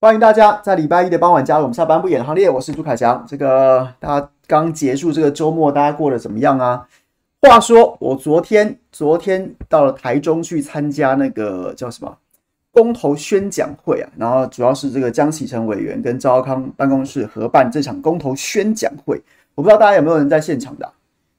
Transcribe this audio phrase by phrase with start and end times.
[0.00, 2.48] 欢迎大家在礼拜一的傍晚加入我们下班不演行列。
[2.48, 3.24] 我是朱凯翔。
[3.26, 6.86] 这个大家刚结束这个周末，大家过得怎么样啊？
[7.42, 12.16] 话说我昨天昨天到了台中去参加那个叫什么
[12.70, 19.20] 公投宣讲会啊，然后主要是这个江启臣委员跟赵康办公室合办这场公投宣讲会。
[19.56, 20.88] 我不知道大家有没有人在现场的？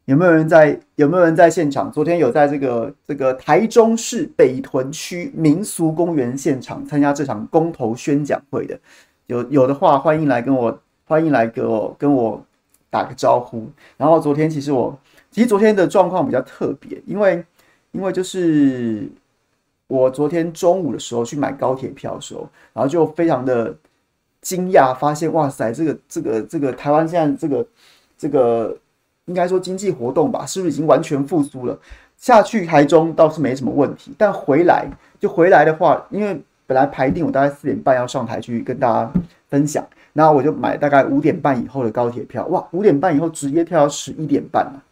[0.10, 0.80] 有没有人在？
[0.96, 1.92] 有没有人在现场？
[1.92, 8.80] 昨天有在这个这个台中市北屯区民俗公园现场参加这场公投宣讲会的，
[9.28, 12.44] 有有的话欢迎来跟我欢迎来跟我跟我
[12.90, 13.70] 打个招呼。
[13.98, 14.98] 然后昨天其实我
[15.30, 17.46] 其实昨天的状况比较特别，因为
[17.92, 19.08] 因为就是
[19.86, 23.78] 我昨天中午的时候去买高铁票的时候，然后就非常的
[24.42, 27.68] 惊讶，发现哇塞，这个这个这个台湾现在这个
[28.18, 28.76] 这个。
[29.30, 31.80] 应该说经济活动吧，是不是已经完全复苏了？
[32.18, 34.86] 下去台中倒是没什么问题，但回来
[35.20, 39.14] 就回来的话，因为本来排定我大概四点半要上台去跟大家
[39.48, 44.84] 分享，然后我就买大概五点半以后的高铁票，哇，五点半以后直接跳到十一点半了，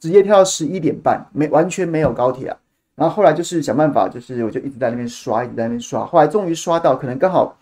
[0.00, 2.56] 直接跳到十一点半，没完全没有高铁啊。
[2.94, 7.56] 然后后来就是想办法，就是我就一直在那边刷，一直在那边刷，后来终于刷到，可能刚好，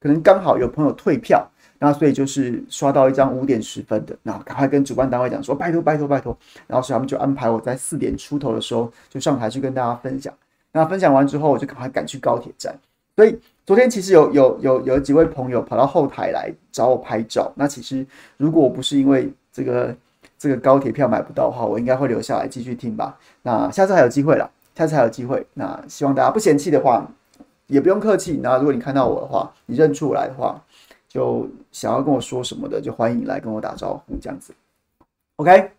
[0.00, 1.46] 可能刚好有朋友退票。
[1.78, 6.36] 那所以就是刷到一张五点十分的，那赶快跟主办单位讲说拜托拜托拜托，
[6.66, 10.32] 然后所以他们就安排我在四点出头的时候就上台去跟大家分享。
[10.72, 12.74] 那分享完之后，我就赶快赶去高铁站。
[13.16, 17.52] 所以昨天其实有有有有几位朋友跑到后台来找我拍照。
[17.54, 18.04] 那其实
[18.36, 19.94] 如果我不是因为这个
[20.38, 23.16] 这个高铁票买不到的话，我应该会留下来继续听吧。
[23.42, 25.46] 那下次还有机会了，下次还有机会。
[25.54, 27.06] 那希望大家不嫌弃的话，
[27.68, 28.40] 也不用客气。
[28.42, 30.60] 那如果你看到我的话，你认出我来的话。
[31.14, 34.52] 就想要跟我说什么的，就欢迎来跟我打招呼，这样子。
[35.36, 35.70] OK，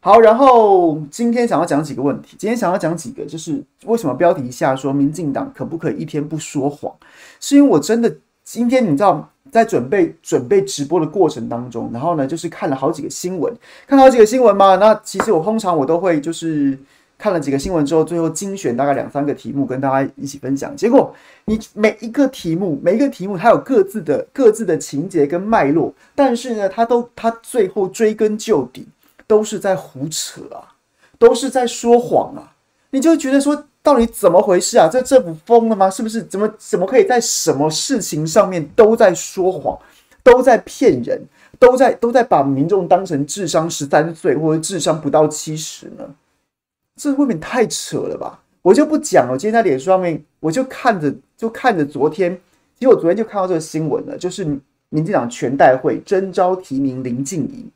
[0.00, 2.36] 好，然后今天想要讲几个问题。
[2.38, 6.90] 今天想要讲几个，就是为什么标题下说民进党可不可以一天不说谎？
[7.38, 8.10] 是因为我真的
[8.44, 13.54] 今天你知道，在准备准备直播的过程当中，然后呢，就是看了好几个新闻，
[13.86, 14.76] 看了好几个新闻嘛。
[14.76, 16.78] 那其实我通常我都会就是。
[17.18, 20.76] 看了几个新闻之后，最后精选大概两三个题目跟大家一起分享。
[20.76, 21.14] 结果
[21.46, 28.86] 你每一个题目，每一个题目它有各自的各自的情节跟脉络，但是呢，它都它最后追根究底
[29.26, 30.76] 都是在胡扯啊，
[31.18, 32.52] 都是在说谎啊。
[32.90, 34.88] 你就觉得说，到底怎么回事啊？
[34.88, 35.90] 这政府疯了吗？
[35.90, 36.22] 是不是？
[36.22, 39.76] 怎么怎么可以在什么事情上面都在说谎，
[40.22, 41.20] 都在骗人，
[41.58, 46.04] 都在都在把民众当成智商十三岁或者智商不到七十呢？
[46.96, 48.40] 这未免太扯了吧！
[48.62, 49.36] 我就不讲了。
[49.38, 52.36] 今天在脸书上面，我就看着，就看着昨天。
[52.78, 54.44] 其实我昨天就看到这个新闻了，就是
[54.88, 57.66] 民进党全代会征召提名林静仪，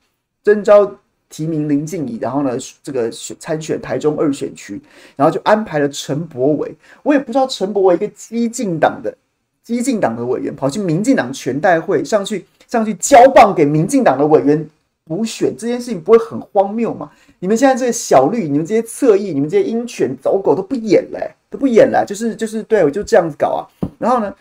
[0.43, 0.91] 征召
[1.29, 4.81] 提名林静仪，然后呢，这个选参选台中二选区，
[5.17, 6.75] 然后就安排了陈柏惟。
[7.03, 9.15] 我也不知道陈柏惟一个激进党的
[9.63, 14.69] 激进党的委员，跑去民进党全代会上去上去交棒给民进党的委员
[15.05, 17.11] 补选，这件事情不会很荒谬吗？
[17.41, 23.61] 你们现在这些小绿，你们这些侧翼，你们这些鹰犬走狗都不演了，都不演了，就是就是对我就这样子搞啊。
[23.99, 24.33] 然后呢，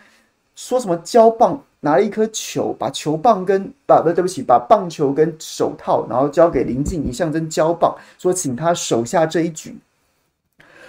[0.54, 9.78] 说什么交棒，拿了一颗球，把球棒跟把不对不起，把棒球跟手套，然后交给林静怡，象征交棒，说请他手下这一局。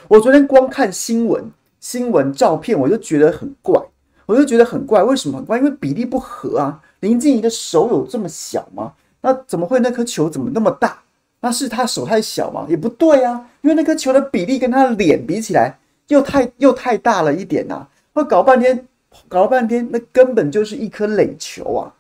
[0.10, 1.50] 我昨天光看新闻
[1.80, 3.82] 新闻照片，我就觉得很怪，
[4.26, 5.58] 我就觉得很怪，为什么很怪？
[5.58, 6.82] 因为比例不合啊。
[7.00, 8.92] 林静怡的手有这么小吗？
[9.22, 11.02] 那怎么会那颗球怎么那么大？
[11.42, 12.66] 那是他手太小吗？
[12.70, 15.78] 也不对啊，因为那颗球的比例跟他的脸比起来
[16.08, 17.88] 又太又太大了一点呐、啊。
[18.14, 18.88] 我搞半天，
[19.28, 21.92] 搞了半天，那根本就是一颗垒球啊，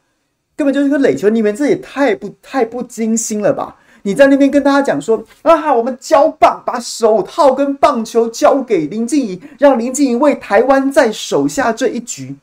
[0.55, 1.27] 根本就是一颗垒球。
[1.29, 3.75] 你们这也太不太不精心了吧？
[4.03, 12.35] 你在那边跟大家讲说啊，我们交棒，把手套跟棒球交给林静怡，让林静怡为台湾在守下这一局。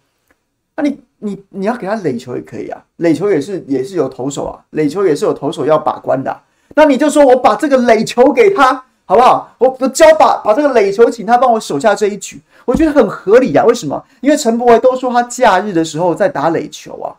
[0.77, 6.41] 那你你你要给他垒球也可以啊，垒球也是也是有投手啊，垒球也是有投手要把关的、
[6.79, 8.73] 那你就说我把这个垒球给他，
[9.05, 9.53] 好不好？
[9.59, 13.67] 我我交把把这个垒球，请他帮我守下这一局，我觉得很合理呀、啊。
[13.67, 14.01] 为什么？
[14.21, 17.11] 因为陈柏惟都说他假日的时候在打垒球啊，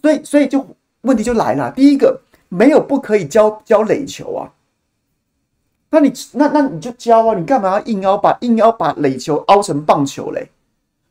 [0.00, 0.66] 所以所以就
[1.02, 1.70] 问题就来了。
[1.72, 2.18] 第一个，
[2.48, 4.48] 没有不可以交交垒球啊。
[5.90, 10.48] 那你那那你就交啊，你干嘛要硬要把硬要把垒球凹成棒球嘞？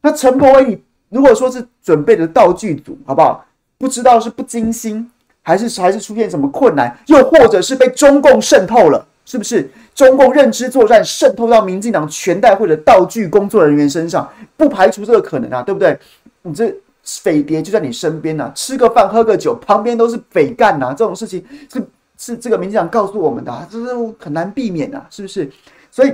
[0.01, 0.81] 那陈柏威，你
[1.11, 3.45] 如果说是准备的道具组，好不好？
[3.77, 5.11] 不知道是不精心。
[5.41, 9.69] 还是还是出现什么困难，又或者是被中共渗透了，是不是？
[9.93, 15.97] 中共认知作战渗透到民进党全代会的道具工作人员身上，不排除这个可能啊，对不对？
[16.43, 16.73] 你这
[17.03, 23.87] 匪谍就在你身边呐，吃个饭喝个酒，旁边都是匪干呐，这种事情是是这个民进党告诉我们的啊，这是
[24.19, 25.51] 很难避免啊，是不是？
[25.91, 26.13] 所以，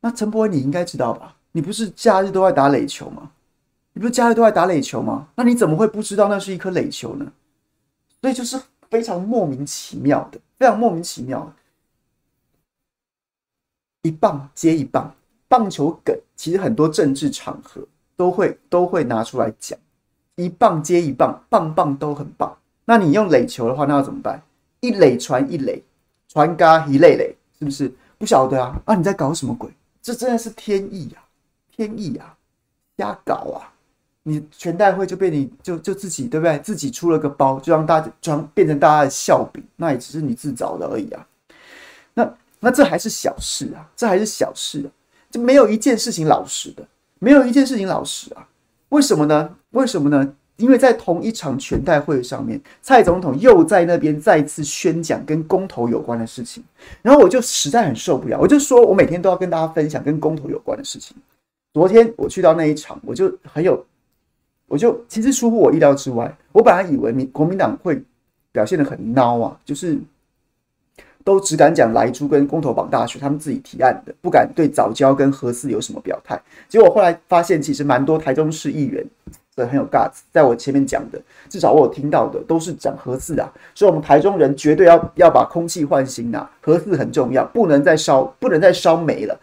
[0.00, 1.34] 那陈柏惟你应该知道吧？
[1.52, 3.30] 你不是假日都在打垒球吗？
[3.92, 5.26] 你不是假日都在打垒球吗？
[5.36, 7.26] 那你怎么会不知道那是一颗垒球呢？
[8.20, 8.60] 所以就是
[8.90, 11.52] 非常莫名其妙的，非常莫名其妙的，
[14.02, 15.14] 一棒接一棒，
[15.46, 17.80] 棒球梗其实很多政治场合
[18.16, 19.78] 都会都会拿出来讲，
[20.36, 22.58] 一棒接一棒，棒棒都很棒。
[22.84, 24.42] 那你用垒球的话，那要怎么办？
[24.80, 25.82] 一垒传一垒，
[26.28, 27.92] 传嘎一垒垒，是不是？
[28.16, 28.94] 不晓得啊啊！
[28.96, 29.70] 你在搞什么鬼？
[30.02, 31.22] 这真的是天意啊，
[31.70, 32.36] 天意啊，
[32.96, 33.72] 瞎搞啊！
[34.22, 36.58] 你全代会就被你就就自己对不对？
[36.58, 41.26] 自己出了个包，就让大家装变成大家的笑柄，那也只是你自找的而已啊。
[42.14, 44.88] 那那这还是小事啊，这还是小事啊，
[45.30, 46.86] 就没有一件事情老实的，
[47.18, 48.46] 没有一件事情老实啊。
[48.90, 49.54] 为什么呢？
[49.70, 50.34] 为什么呢？
[50.56, 56.64] 因为在同一场全代会上面，蔡总统又在那边再次宣讲跟公投有关的事情，
[57.00, 61.16] 然后我就实在很受不了，我就说我每天都要跟大家分享跟公投有关的事情。
[61.74, 63.86] 昨天我去到那一场，我就很有，
[64.68, 68.00] 我就其实出乎我意料之外，我本来以为民国民党会
[68.52, 69.98] 表现得很孬啊，就是
[71.24, 76.40] 都只敢讲莱猪跟公投榜大学，他们自己提案的，不敢对早教跟核四有什么表态。
[76.68, 79.04] 结果后来发现，其实蛮多台中市议员。
[79.58, 89.36] 很有 guts，在我前面讲的，至少我有听到的都是讲核四啊，所以我们台中人绝对要要把空气换新啊，核四很重要，不能再烧，不能再烧煤了，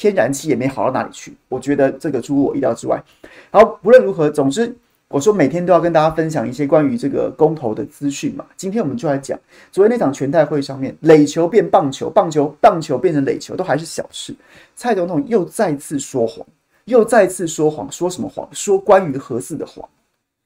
[0.00, 3.02] 天然气也没好到哪里去，我觉得这个出乎我意料之外。
[3.50, 4.74] 好，不论如何，总之
[5.08, 9.38] 我说每天都要跟大家分享一些关于这个公投的资讯嘛，今天我们就来讲
[9.70, 14.34] 昨天那场全代会上面，垒球变棒球，棒球棒球变成垒球都还是小事，
[14.74, 16.46] 蔡总统又再次说谎。
[16.86, 18.48] 又再次说谎，说什么谎？
[18.50, 19.86] 说关于核四的谎。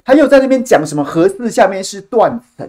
[0.04, 2.68] 他又在那边讲什么核四下面是断层，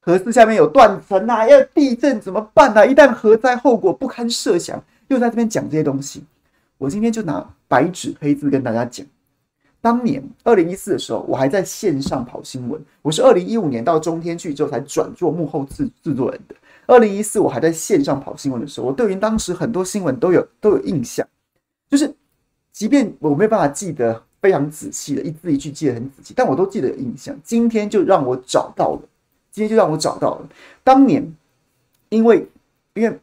[0.00, 2.84] 核四下面有断层啊，要地震怎么办啊？
[2.84, 4.80] 一旦核灾，后果不堪设想。
[5.08, 6.24] 又在这边讲这些东西。
[6.78, 9.04] 我今天就拿白纸黑字跟大家讲，
[9.80, 12.80] 当年二零一四的时候，我还在线上跑新闻。
[13.02, 16.54] 我是二零一五年到中天去之后才转做幕后制制作人的。
[16.86, 21.26] 二零一四我还在线上跑新闻的时候，我对于当时很多新闻都有都有印象，
[21.90, 22.14] 就是。
[22.70, 27.36] 即便我没有办法记得非常仔细的一字一句记得很仔细，但我都记得有印象。
[27.42, 29.00] 今天就让我找到了，
[29.50, 30.48] 今天就让我找到了。
[30.84, 31.34] 当年
[32.08, 32.46] 因为
[32.94, 33.18] 因为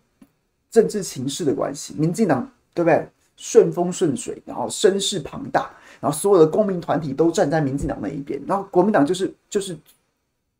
[0.75, 3.07] 政治情势的关系，民进党对不对？
[3.37, 5.69] 顺风顺水，然后声势庞大，
[6.01, 9.77] 然后所有的公民团体都站在民进党那一边，然后国民党就是就是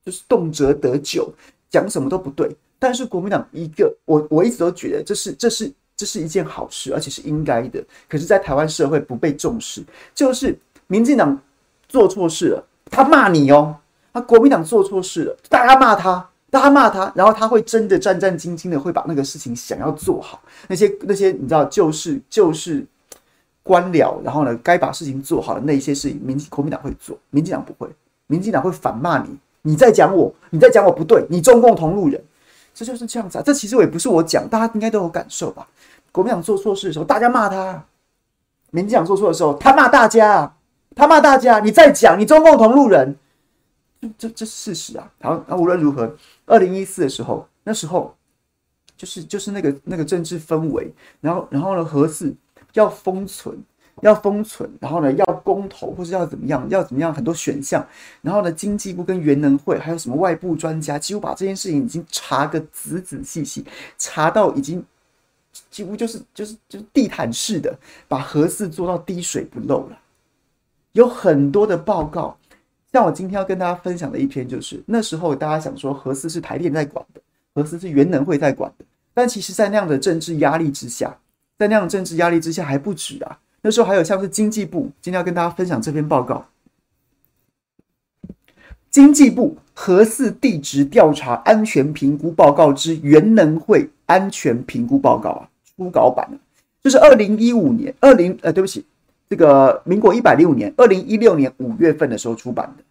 [0.05, 1.29] 就是动辄得咎，
[1.69, 2.49] 讲什么都不对。
[2.79, 5.71] 但是国民党一个，我我一直都觉得这是这是。
[5.97, 7.81] 这是一件好事，而且是应该的。
[8.09, 9.81] 可是，在台湾社会不被重视，
[10.13, 10.53] 就是
[10.87, 11.41] 民进党
[11.87, 13.73] 做错事了，他骂你哦；
[14.11, 20.41] 那国民党做错事了，大家骂他，大家骂他，然后他会真的战战兢兢的，会把那个事情想要做好。
[20.67, 22.85] 那些那些你知道，就是就是
[23.63, 27.89] 官僚，然后呢，该把事情做好的那些事情，民国民党会做，民进党不会。
[28.27, 32.23] 民进党会反骂你，你在讲我，你在讲我不对，你中共同路人。
[32.73, 33.41] 这就是这样子啊！
[33.41, 35.65] 这其实我也不是我讲，大家应该都有感受吧？
[36.11, 37.81] 国民党做错事的时候，大家骂他；
[38.71, 40.53] 民进党做错的时候，他骂大家，
[40.93, 41.59] 他骂大家。
[41.59, 43.15] 你再讲，你中共同路人，
[44.17, 45.11] 这这事实啊！
[45.21, 48.15] 好，那无论如何，二零一四的时候，那时候
[48.97, 52.35] 就是就是那个那个政治氛围，然后然后呢，核四
[52.73, 53.57] 要封存。
[54.01, 57.83] 要封存，然后呢，要公投，或是要怎么样，要怎么样，很多选项。
[58.21, 63.65] 然后呢，经济部跟原能会还有什么外部专家，几乎把这件事情已经查个仔仔细细，
[63.97, 64.83] 查到已经
[65.71, 67.73] 几乎就是就是就是地毯式的
[68.05, 69.97] 把核四做到滴水不漏了。
[70.91, 72.37] 有很多的报告，
[72.95, 77.19] 像我今天要跟大家分享的一篇，就是那时候大家想说核四是台电在管的，
[77.53, 81.13] 核四是原能会在管的，但其实，在那样的政治压力之下，
[81.59, 83.37] 在那样的政治压力之下还不止啊。
[83.61, 86.45] 那时候还有像是经济部，今天要跟大家分享这篇报告。
[88.89, 96.39] 经济部核四地质调查安全评估报告之原能会安全评估报告啊，初稿版啊，
[96.81, 98.85] 就是二零一五年二零呃，对不起，
[99.29, 102.83] 这个民国一百零五年二零一六年五月份的时候出版的，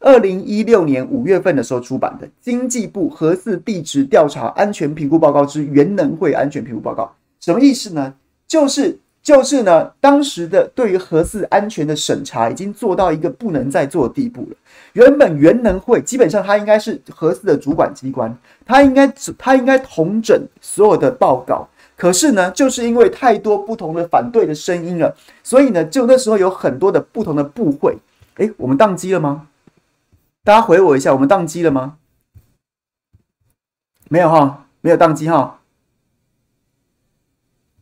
[0.00, 8.14] 二零一六年五月份的时候出版的经济部核四地质调查安全评估报告之原能会安全评估报告，什么意思呢？
[8.46, 8.98] 就是。
[9.24, 14.56] 就是呢，当时的对于核四安全的审查已经做到一个不能再做的地步了。
[14.92, 21.66] 原本原能会基本上它应该是核四的主管机关，它应该它应该统整所有的报告。
[22.04, 27.96] 可是呢，就是因为太多不同的反对的声音了，所以呢，就那时候有很多的不同的部会。
[28.34, 29.48] 哎，我们宕机了吗？
[30.42, 31.96] 大家回我一下，我们宕机了吗？
[34.10, 35.62] 没有哈，没有宕机哈。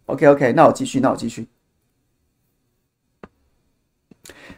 [0.06, 1.48] OK OK，那我继续，那我继续。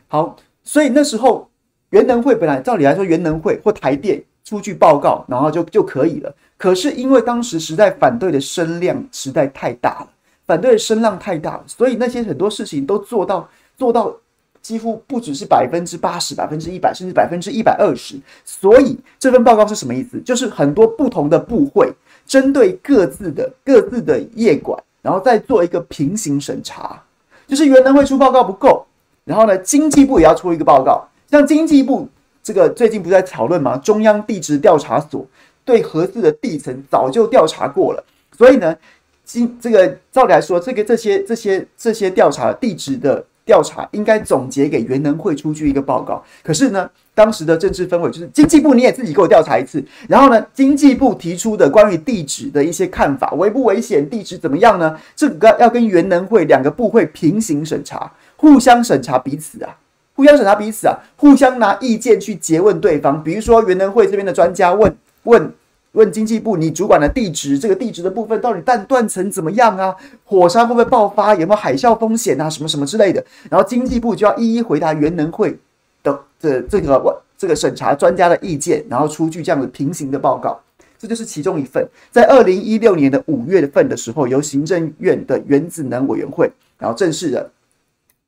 [0.08, 1.50] 好，所以那时候
[1.88, 6.32] 原能会本来照理来说，原能会或台电出具报告，然后就就可以了。
[6.56, 10.08] 可是因为当时实在反对的声量实在太大了，
[10.46, 14.14] 反对的声浪太大了，所以那些很多事情都做到做到
[14.62, 18.16] 几乎不只是百分之八十、百分之一百，甚至百分之一百二十。
[18.44, 20.20] 所以这份报告是什么意思？
[20.20, 21.92] 就是很多不同的部会
[22.26, 27.02] 针对各自的各自的业管，然后再做一个平行审查。
[27.46, 28.86] 就是原能会出报告不够，
[29.24, 31.06] 然后呢，经济部也要出一个报告。
[31.30, 32.08] 像经济部
[32.44, 33.76] 这个最近不是在讨论吗？
[33.78, 35.26] 中央地质调查所
[35.64, 38.04] 对核四的地层早就调查过了，
[38.36, 38.76] 所以呢，
[39.24, 43.24] 经这个照理来说，这个这些这些这些调查地质的。
[43.46, 54.98] 调查应该总结给原能会出具一个报告，可是呢，当时的政治氛围就是经济部你也自己给我调查一次，然后呢，经济部提出的关于地质的一些看法，危不危险，地质怎么样呢？
[55.14, 59.76] 这个要跟原能会两个部会平行审查，互相审查彼此啊，
[60.14, 65.52] 互相审查彼此啊，互相拿意见去诘问对方，比如说原能会这边的专家问问。
[65.94, 69.94] 问经济部，你主管的地址，这个地址的部分到底断断层怎么样啊？
[70.24, 71.32] 火山会不会爆发？
[71.36, 72.50] 有没有海啸风险啊？
[72.50, 73.24] 什么什么之类的。
[73.48, 75.56] 然后经济部就要一一回答原能会
[76.02, 80.60] 的这这个这个审查专家的意见，然后出具这样的平行的报告。
[80.98, 87.48] 这就是其中一份，在二零一六年的五月份的时候，由行政院的原子能委员会，然后正式的。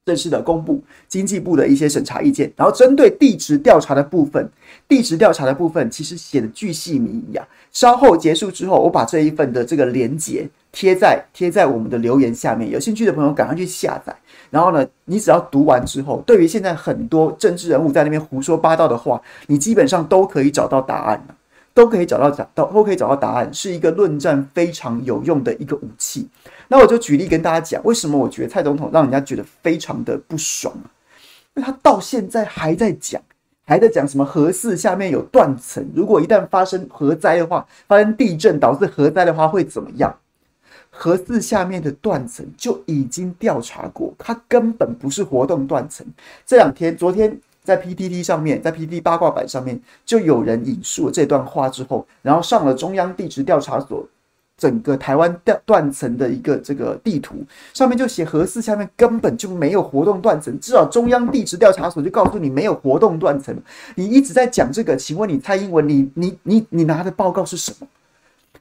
[0.06, 4.48] 正式的公布经济部的一些审查意见，然后针对地质调查的部分，
[4.86, 7.44] 地质调查的部分其实写的巨细靡遗啊。
[7.72, 14.14] 稍后结束之后，我把这一份的这个连接贴在贴在我们的留言下面，有兴趣的朋友赶快去下载。
[14.48, 21.34] 然后呢，你只要读完之后，对于现在很多政治人物在那边胡说八道的话，你基本上都可以找到答案了。
[21.74, 26.26] 都可以找到找到都可以找到答案，是一个论战非常有用的一个武器。
[26.68, 30.86] 那我就举例跟大家讲，为什么我觉得蔡总统让人家觉得非常的不爽啊？
[31.54, 33.20] 因为他到现在还在讲，
[33.64, 40.16] 还在讲什么核四下面有断层，如果一旦发生核灾的话，发生地震导致核灾的话会怎么样？
[40.90, 46.06] 核四下面的断层就已经调查过，它根本不是活动断层。
[46.46, 47.40] 这两天，昨天。
[47.66, 54.08] 在 PTT 上面，在 PTT 八卦版上面，就有人引述了这段话之后，然后上了中央地质调查所
[54.56, 57.36] 整个台湾断断层的一个这个地图，
[57.74, 63.54] 上面就写核四下面根本就没有活动断层，至少中央地质调查所就告诉你没有活动断层。
[63.94, 67.86] 你一直在讲这个，请问你蔡英文，你你你你拿的报告是什么？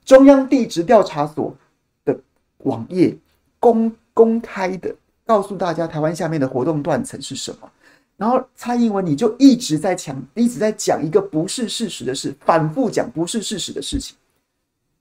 [0.03, 1.55] 中央地质调查所
[2.03, 2.17] 的
[2.59, 3.15] 网页
[3.59, 4.93] 公公开的
[5.25, 7.69] 告诉大家，台湾下面的活动断层是什么？
[8.17, 14.15] 然后蔡英文你就一直在讲，一直在讲一个不是事实的事，反复讲不是事实的事情。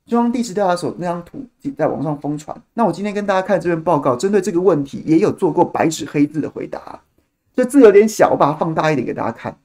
[0.06, 1.42] 中央地质调查所那张图
[1.76, 2.54] 在网上疯传。
[2.74, 7.00] 那我今天跟大家看这份报告，针对这个问题也有做过白纸黑字的回答。
[7.56, 9.56] 这字有点小，我把它放大一点给大家看。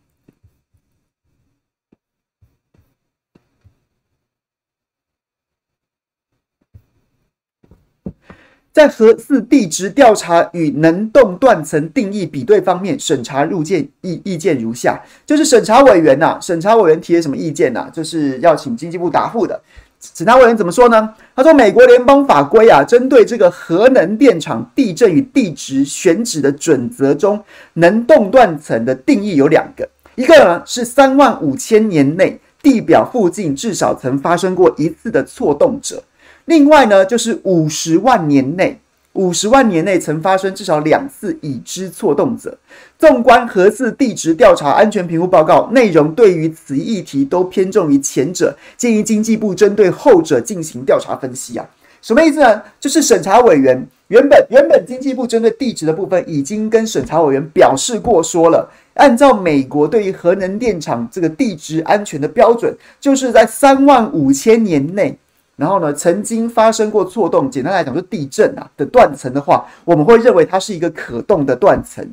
[8.71, 17.89] 在核四地质调查与能动断层定义比对方面，审查入见意意见如下：就是审查委员呐、啊，审查委员提了什么意见呐、啊？
[17.89, 19.61] 就是要请经济部答复的。
[20.01, 21.13] 审查委员怎么说呢？
[21.35, 36.01] 他说，美国联邦法规啊，针对这个核能电厂地震与地质选址的准则中，能动断层的定义有两个，一个呢是三万五千年内地表附近至少曾发生过一次的错动者。
[36.45, 38.79] 另外呢，就是五十万年内，
[39.13, 42.57] 五十万年内曾发生至少两次已知错动者。
[42.99, 51.65] 纵观核四地质调查安全评估报告内容，对于此议题都偏重于前者，建议经济部针对后者进行调查分析啊。
[52.01, 52.61] 什么意思呢？
[52.77, 65.17] 就是审查委员原本原本经济部针对地质的部分已经跟审查委员表示过，说了，按照美国对于核能电厂这个地质安全的标准，就是在三万五千年内。
[65.55, 72.05] 然后呢，曾经发生过错动，简单来讲就地震啊的断层的话，我们会认为它是一个可动的断层。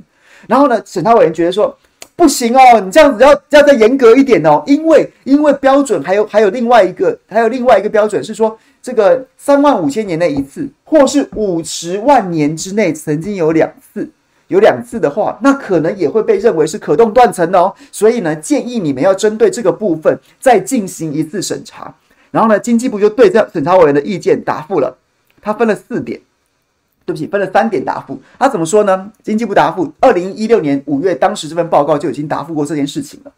[0.47, 1.77] 然后呢，审查委员觉得说
[2.15, 14.09] 不行哦，你这样子要要再严格一点哦，因为因为标准还有还有另外一个还有另外一个标准是说，这个三万五千年内一次，或是五十万年之内曾经有两次，
[14.49, 17.75] 有两次的话，那可能也会被认为是可动断层哦。
[17.93, 21.95] 所以呢，建议你们要针对这个部分再进行一次审查。
[22.31, 24.97] 然后呢，经济部就对这审查委员的意见答复了，
[25.41, 26.21] 他分了四点，
[27.07, 28.21] 对不起，分了三点答复。
[28.39, 29.11] 他怎么说呢？
[29.23, 33.33] 经济部答复，二零一六年五月，当时这份报告就已经答复过这件事情了。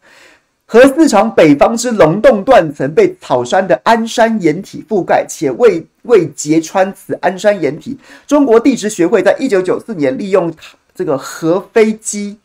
[0.64, 7.98] 核四厂北方之龙洞断层被草山的安山岩体覆盖，且未未揭穿此安山岩体。
[8.26, 10.52] 中国地质学会在一九九四年利用
[10.94, 12.38] 这个核飞机。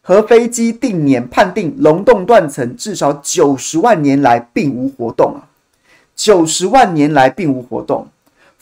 [0.00, 5.44] 核飞机定年判定龙洞断层至少九十万年来并无活动啊，
[6.16, 8.08] 九十万年来并无活动。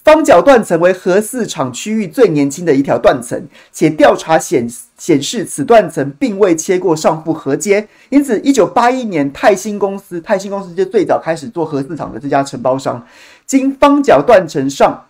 [0.07, 4.65] 方角断层为核四厂区域最年轻的一条断层，且调查显
[4.97, 13.05] 显示此断层并未切过上部核阶，因此，一九八一年泰兴公司，泰兴公司就最早开始做核四厂的这家承包商，
[13.47, 15.07] 经方角断层上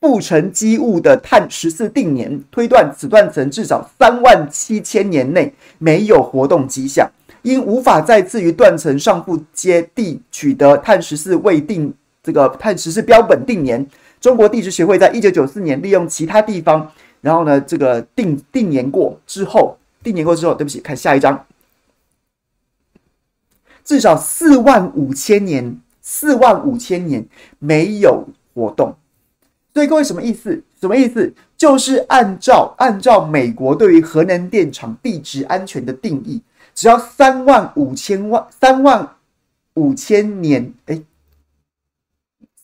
[0.00, 7.08] 附沉积物的碳十四定年推断，此断层至少三万七千年内没有活动迹象，
[7.42, 13.86] 因无法再次于断层上部阶地取得碳十四未定这个碳十四标本定年。
[14.20, 21.46] 中国地质学会在一九九四年利用其他地方，然后呢，这个定定年过之后，定年过之后，对不起，看下一章，
[23.84, 27.26] 至少四万五千年，四万五千年
[27.58, 28.96] 没有活动。
[29.74, 30.62] 所以各位什么意思？
[30.80, 31.34] 什么意思？
[31.56, 36.40] 就是按照按照美国对于核能电厂地质安全的定义，
[36.74, 39.16] 只要三万五千万三万
[39.74, 41.02] 五千年，哎，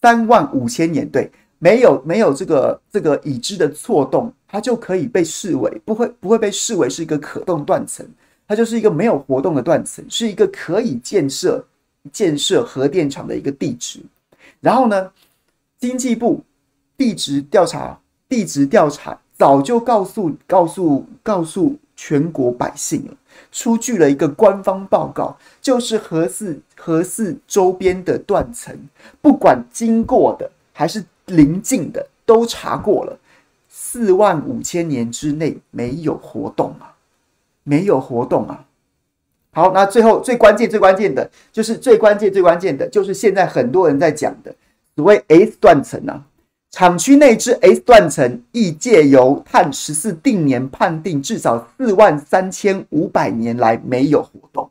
[0.00, 1.31] 三万五千年，对。
[1.62, 8.05] 没有没有这个这个已知的错动，它就可以被视为不会不会被视为是一个可动断层，
[8.48, 11.64] 它就是一个没有活动的断层，是一个可以建设
[12.12, 14.01] 建设核电厂的一个地质。
[14.59, 15.09] 然后呢，
[15.79, 16.42] 经济部
[16.96, 17.96] 地质调查
[18.29, 23.14] 地质调查早就告诉告诉告诉全国百姓了，
[23.53, 28.77] 出具了一个官方报告，就是核四核四周边的断层，
[29.20, 31.05] 不管经过的还是。
[31.37, 33.18] 邻近的都查过了，
[33.68, 36.95] 四万五千年之内没有活动啊，
[37.64, 38.64] 没有活动啊。
[39.53, 44.55] 好，那最后最关键、最关键的就是最关键、最关键的就是现在很多人在讲的
[44.95, 46.25] 所谓 S 断层啊，
[46.71, 54.71] 厂区内之 S 断层亦借由碳十四定年判定，至少四万三千五百年来没有活动，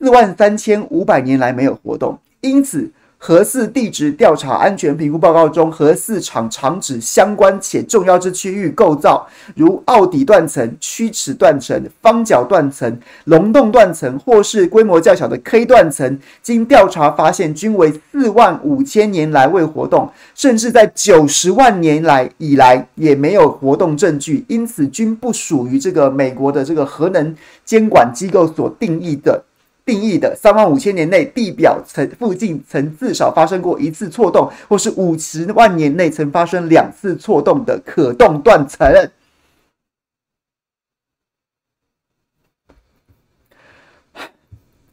[0.00, 2.90] 四万三千五百年来没有活动，因此。
[3.24, 27.32] 核四地质调查安全评估报告中，核四厂厂址相关且重要之区域构造，如奥底断层、曲尺断层、方角断层、龙洞断层，或是规模较小的 K 断层，经调查发现，均为四万五千年来未活动，甚至在九十万年来以来也没有活动证据，因此均不属于这个美国的这个核能
[27.64, 29.44] 监管机构所定义的。
[29.84, 39.10] 定义的三万五千年内地表层附近曾至少发生过一次错动，或是五十万年内曾发生两次错动的可动断层。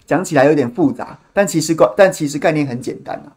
[0.06, 3.30] 讲起来有点复杂，但其实概但其实概念很简单啊，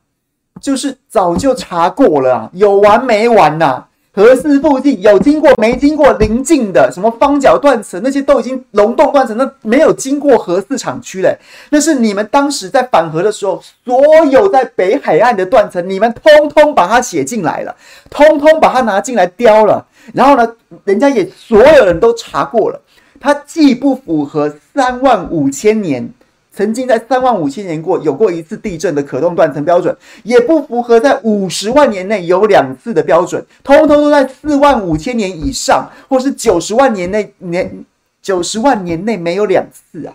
[0.59, 3.88] 就是早就查过了啊，有完没完呐、啊？
[4.14, 11.35] 核四附近有经过没经过邻近的什么方角断层，那些都已经溶洞断层，那没有经过核四厂区嘞。
[11.70, 17.75] 那是你们当时在反核的时候，所有在北海岸的断层，你们通通把它写进来了，
[18.11, 19.87] 通通把它拿进来雕了。
[20.12, 20.46] 然后呢，
[20.85, 22.79] 人家也所有人都查过了，
[23.18, 26.12] 它既不符合三万五千年。
[26.53, 37.85] 曾经在三万五千年过有过一次地震的可动断层标准，也不符合在五十万年内有两次的标准，通通都在四万五千年以上，或是九十万年内年
[38.21, 40.15] 九十万年内没有两次啊。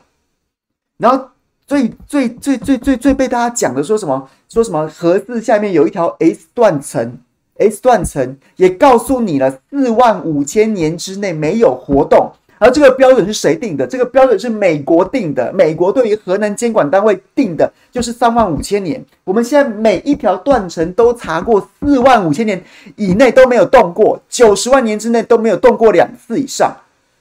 [0.98, 1.30] 然后
[1.66, 4.30] 最最最最最最被大家讲的说什么？
[4.48, 7.18] 说什么核四下面有一条 S 断层
[7.58, 12.32] ，S 断层也告诉你了，四万五千年之内没有活动。
[12.60, 13.86] 而这个标准是谁定的？
[13.86, 15.52] 这个标准是美国定的。
[15.54, 19.04] 美国对于核能监管单位定的就是三万五千年。
[19.24, 22.64] 我们现在每一条断层都查过，四万五千年
[22.96, 26.76] 以内都没有动过，九十万年之内都没有动过两次以上。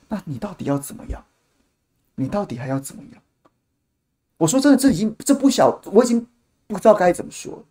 [0.09, 1.22] 那你到底要怎么样？
[2.14, 3.22] 你到底还要怎么样？
[4.38, 6.27] 我说真的，这已经这不小，我已经
[6.66, 7.62] 不知道该怎么说。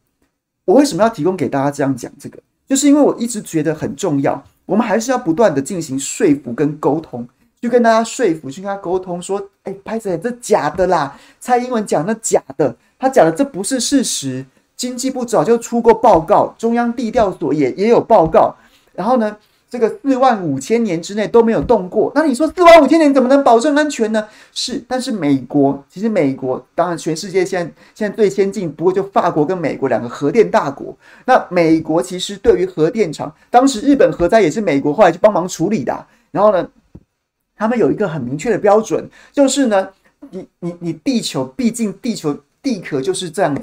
[0.65, 2.39] 我为什么要提供给大家这样讲这个？
[2.67, 7.27] 就是因为我一直觉得很重要，我们还是要不断的进行说服跟沟通。
[7.65, 11.17] 去跟大家说服，去跟他沟通，说：“哎、欸，拍子，这假的啦！
[11.39, 14.45] 蔡英文讲那假的，他讲的这不是事实。
[14.75, 18.53] 经济部早就出过报告，中央地调所也也有报告。
[18.93, 19.35] 然后呢，
[19.67, 22.11] 这个四万五千年之内都没有动过。
[22.13, 24.27] 那你说四万五千年怎么能保证安全呢？
[24.51, 30.95] 是，但是美国其实美国当然全世界现在现在最先进，不过就法国跟美国两个核电大国。
[31.25, 36.67] 那美国其实对于核电厂，当时日本核灾也是美国后来去帮忙处理的、然后呢？”
[37.57, 39.87] 他们有一个很明确的标准，就是呢，
[40.29, 43.61] 你你你地球，毕竟地球地壳就是这样子，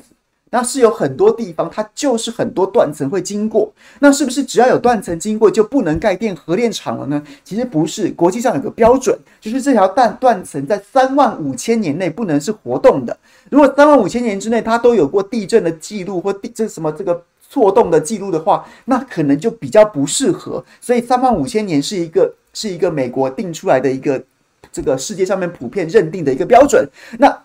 [0.50, 3.72] 那是有很多地方，它就是很多断层会经过。
[4.00, 7.22] 那是不是只要有断层经过就不能盖电核电厂了呢？
[7.42, 13.16] 其实不是，国际上有个标准，就是这条断断层在三万五千年内不能是活动的。
[13.50, 20.64] 如果三万五千年之内它都有过地震的记录或地这什么这个错动的记录的话，那可能就比较不适合。
[20.80, 24.22] 所以三万五千年是一个是一个美国定出来的一个
[24.70, 26.88] 这个世界上面普遍认定的一个标准。
[27.18, 27.42] 那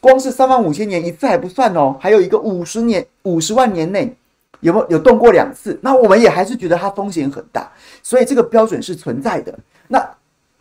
[0.00, 4.14] 光是三万五千年一次还不算哦，还有一个五十年、五十万年内
[4.60, 5.78] 有没有有动过两次？
[5.82, 7.70] 那我们也还是觉得它风险很大，
[8.02, 9.58] 所以这个标准是存在的。
[9.88, 10.06] 那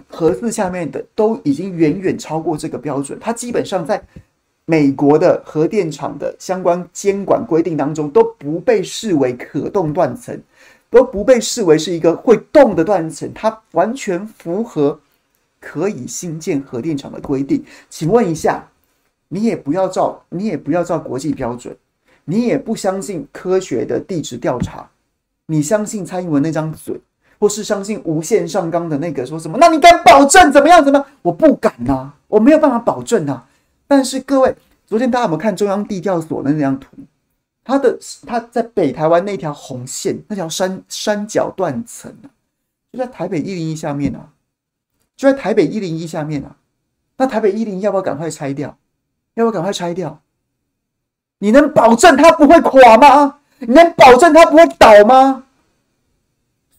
[0.10, 4.02] 核四下面的都已经远远超过这个标准，它基本上在
[4.66, 10.40] 美国的核电厂的相关监管规定当中都不被视为可动断层，
[10.94, 14.98] 都不被视为是一个会动的断层，它完全符合
[15.60, 17.66] 可以新建核电厂的规定。
[17.90, 18.66] 请问一下。
[19.30, 21.76] 你也不要照，你也不要照国际标准，
[22.24, 24.88] 你也不相信科学的地质调查，
[25.48, 27.02] 你相信蔡英文那张嘴，
[27.40, 29.58] 或是相信无限上纲的那个说什么？
[29.60, 30.86] 那你敢保证怎么样？
[30.86, 31.08] 怎么样？
[31.24, 33.42] 我不敢呐、我没有办法保证呐、
[33.88, 36.90] 但是各位，昨天大家有没有看中央地调所的那张图？
[37.64, 37.98] 它的
[38.28, 42.28] 它在北台湾那条红线，那条山山脚断层啊，
[42.92, 44.30] 就在台北一零一下面啊，
[45.16, 46.58] 就在台北一零一下面啊。
[47.16, 48.78] 那台北一零要不要赶快拆掉？
[49.36, 50.22] 要不要赶快拆掉？
[51.38, 53.40] 你能保证它不会垮吗？
[53.60, 55.46] 你能保证它不会倒吗？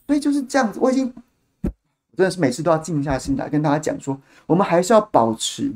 [0.07, 0.79] 所以就是这样子。
[0.83, 1.13] 我已经
[2.17, 5.73] 真的是每次都要静下心来跟大家讲说，我们还是要保持，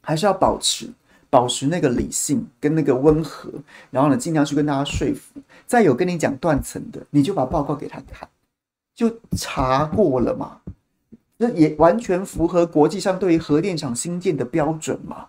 [0.00, 0.90] 还是要保持，
[1.36, 3.52] 保持那个理性跟那个温和，
[3.90, 5.38] 然后呢，尽量去跟大家说服。
[5.66, 8.26] 再有跟你讲断层的，你就把报告给他看，
[8.94, 10.62] 就查过了嘛，
[11.36, 15.26] 那也完全符合国际上对于核电厂新建的标准嘛。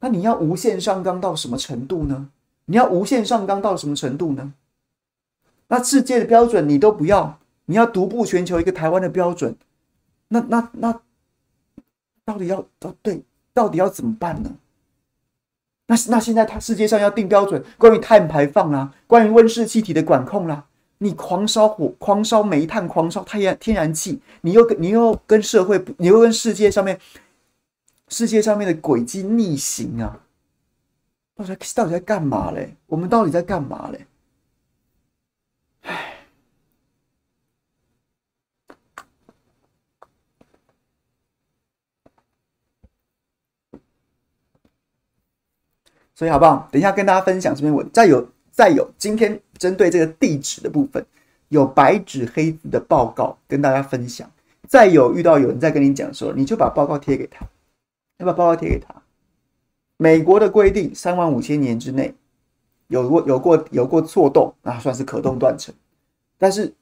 [0.00, 2.30] 那你要无限上纲到什么程度呢？
[2.64, 4.54] 你要无限上纲到什么程度呢？
[5.68, 9.54] 那世界的标准你都不要，你要独步全球一个台湾的标准，
[10.28, 10.98] 那那那
[12.24, 14.50] 到底要到对，到底要怎么办呢？
[15.86, 20.64] 那那现在它世界上要定标准，关于碳排放啦、啊，关于温室气体的管控啦、
[20.98, 26.98] 你狂烧火、狂烧煤炭、狂烧太阳天然气，你又跟你又跟社会，你又跟世界上面。
[28.06, 30.20] 世界上面的轨迹逆行啊，
[31.34, 32.76] 到底到底在干嘛嘞？
[32.86, 34.06] 我们到底在干嘛嘞？
[46.14, 46.68] 所以好不好？
[46.70, 51.04] 等一下跟大家分享这篇文，再有再有，今天针对这个地质的部分，
[51.48, 54.30] 有白纸黑字的报告跟大家分享。
[54.68, 57.44] 再有遇到有人在跟你讲说，你就把报告贴给他。
[58.18, 58.94] 要把报告贴给他。
[59.96, 62.14] 美国的规定，三万五千年之内
[62.88, 65.74] 有过有过有过错动，那算是可动断层。
[66.38, 66.72] 但是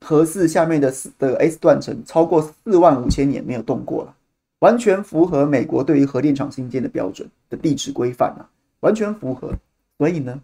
[0.00, 4.14] 核四下面的四的 S 断层超过四万五千年没有动过了，
[4.60, 8.48] 完全符合美国对于核电厂新建的标准的地质规范啊，
[8.82, 9.52] 完全符合。
[9.98, 10.40] 所以呢，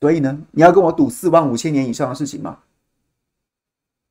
[0.00, 2.58] 所以呢，你要跟我赌四万五千年以上的事情吗？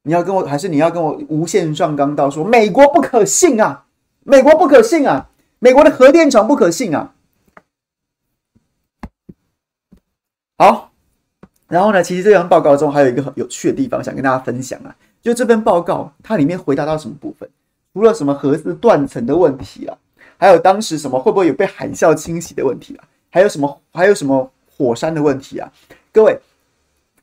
[0.03, 3.86] 你要跟我，还是你要跟我无限上纲到说美国不可信啊？
[4.23, 5.30] 美国不可信啊？
[5.60, 7.13] 美国的核电厂不可信啊！
[10.58, 10.91] 好，
[11.67, 17.49] 然后呢，其实这份报告中还有一个很有趣的地方想跟大家分享啊，就这份报告它里面回答到什么部分？
[17.93, 19.97] 除了什么核子断层的问题啊，
[20.38, 23.03] 还有当时什么会不会有被海啸侵袭的问题啊，
[23.38, 25.71] 还有什么还有什么火山的问题啊？
[26.12, 26.39] 各位，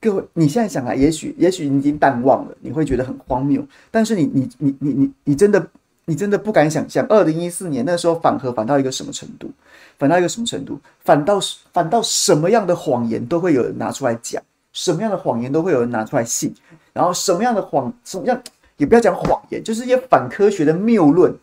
[0.01, 5.67] 各位，你现在想来，也许也许你已经淡忘了，你会觉得很荒谬，但是你你你你你你真的。
[6.07, 9.51] 你真的不敢想象，二零一四年那时候反核反到一个什么程度？
[9.99, 10.79] 反到一个什么程度？
[11.03, 11.41] 反到
[11.73, 14.43] 反到什么样的谎言都会有人拿出来讲，
[14.75, 16.55] 什么样的谎言都会有人拿出来信，
[16.93, 18.39] 然后什么样的谎，什么样
[18.77, 21.35] 也不要讲谎言，就是一些反科学的谬论，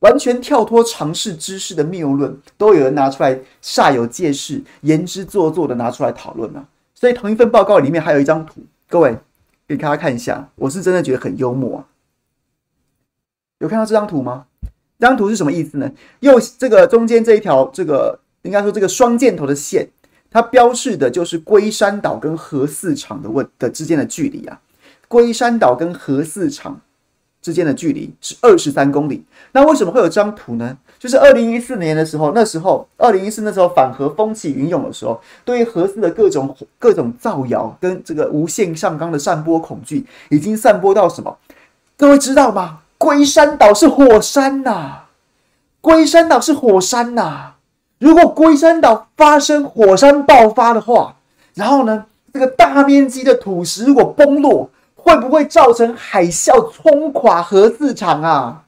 [0.00, 6.66] 完全跳脱常识知识的谬论，都有人拿出来煞有介事、言之凿凿的拿出来讨论啊。
[6.94, 9.16] 所以同一份报告里面还有一张图，各位
[9.66, 11.86] 给大家看一下，我是真的觉得很幽默啊。
[13.58, 14.46] 有看到这张图吗？
[14.98, 15.90] 这张图是什么意思呢？
[16.20, 19.88] 右这个中间这一条，这个应该说这个双箭头的线，
[20.30, 24.60] 它标示的就是龟山岛跟核四厂的问的之间的距离啊。
[25.08, 26.80] 龟山岛跟核四厂
[27.46, 29.24] 之间的距离是二十三公里。
[29.52, 30.76] 那为什么会有这张图呢？
[30.98, 41.38] 就是二零一四年的时候，那时候二零一四那时候反核风起云涌的时候，对于核四的各种各种造谣跟这个无限上纲的散播恐惧，已经散播到什么？
[41.96, 42.80] 各位知道吗？
[42.98, 45.02] 龟山岛是火山呐、
[45.80, 47.52] 龟山岛是火山呐、
[48.00, 51.14] 如果龟山岛发生火山爆发的话，
[51.54, 54.68] 然后呢，这个大面积的土石如果崩落，
[55.06, 58.64] 会不会造成海啸冲垮核四厂啊？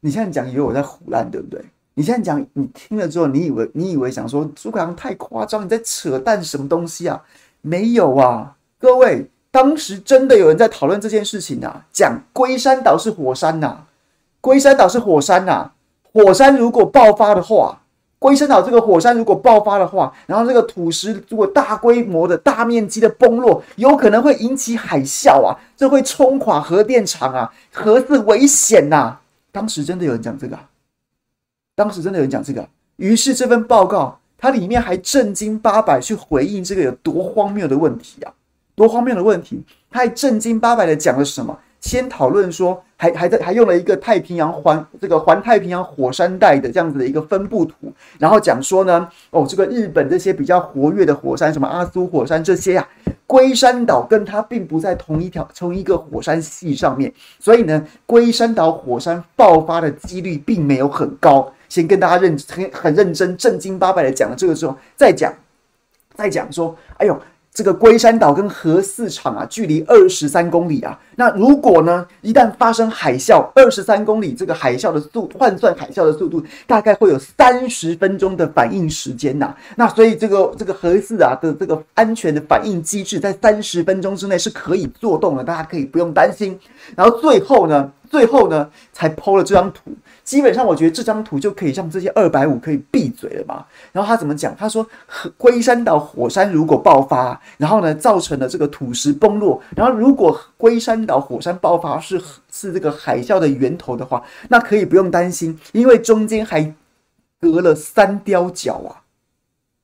[0.00, 1.64] 你现在讲以为我在胡乱，对不对？
[1.94, 7.22] 你现在讲，你听了之后，你以为你以为想说诸葛亮太夸张，你在扯淡什么东西啊？
[7.62, 13.86] 没有啊，各位，当时真的有人在讨论这件事情啊，讲龟山岛是火山呐、啊，
[14.42, 15.72] 龟山岛是火山呐、啊，
[16.12, 17.80] 火山如果爆发的话，
[18.24, 29.18] 龟山岛这个火山如果爆发的话，然后这个土石如果大规模的大面积的崩落，有可能会引起海啸啊，这会冲垮核电厂啊，核子危险呐、
[29.52, 30.58] 当时真的有人讲这个、
[31.74, 38.32] 当时真的有人讲这个，于是这份报告它里面还正经八百去回应这个有多荒谬的问题啊，
[38.74, 39.62] 多荒谬的问题！
[39.90, 41.58] 他还正经八百的讲了什么？
[41.84, 52.88] 先讨论说，还还在还用了一个太平洋环这个环太平洋火山带的这样子的一个分布图，然后讲说呢，哦，这个日本这些比较活跃的火山，什么阿苏火山这些啊，
[53.26, 61.52] 龟山岛跟它并不在同一条同一个火山系上面，所以呢，龟山岛火山爆发的几率并没有很高。
[61.68, 65.30] 先跟大家认很很认真、正经八百的讲了这个之后，再讲，
[66.14, 67.20] 再讲说，哎呦，
[67.54, 70.98] 这个龟山岛跟核四厂啊，距离二十三公里啊。
[71.14, 79.54] 那如果呢，一旦发生海啸，二十三公里这个海啸的速换算海啸的速度，大概会有三十分钟的反应时间呐。
[79.76, 86.58] 那所以这个这个核四啊的这个安全的反应机制，在三十分钟之内是可以做动的，大家可以不用担心。
[86.96, 89.92] 然后最后呢，最后呢，才 PO 了这张图。
[90.24, 93.66] 基本上，我觉得这张图就可以让这些二百五可以闭嘴了嘛。
[93.92, 94.56] 然后他怎么讲？
[94.56, 94.84] 他说，
[95.36, 102.18] 龟山岛火山如果爆发，然后呢，造成了这个土石崩落，然后如果龟山岛火山爆发是
[102.50, 106.74] 是这个海啸的源头的话，那可以不用担心，因为中间还
[107.38, 109.04] 隔了三雕角啊，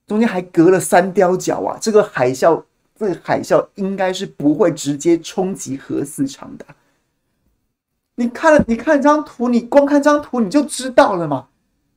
[0.07, 2.63] 中间还隔了三雕角啊，这个海啸，
[2.99, 6.65] 这个海啸应该是不会直接冲击核四厂的。
[8.21, 11.47] 你看了，你看这张图，你光看这张图你就知道了嘛。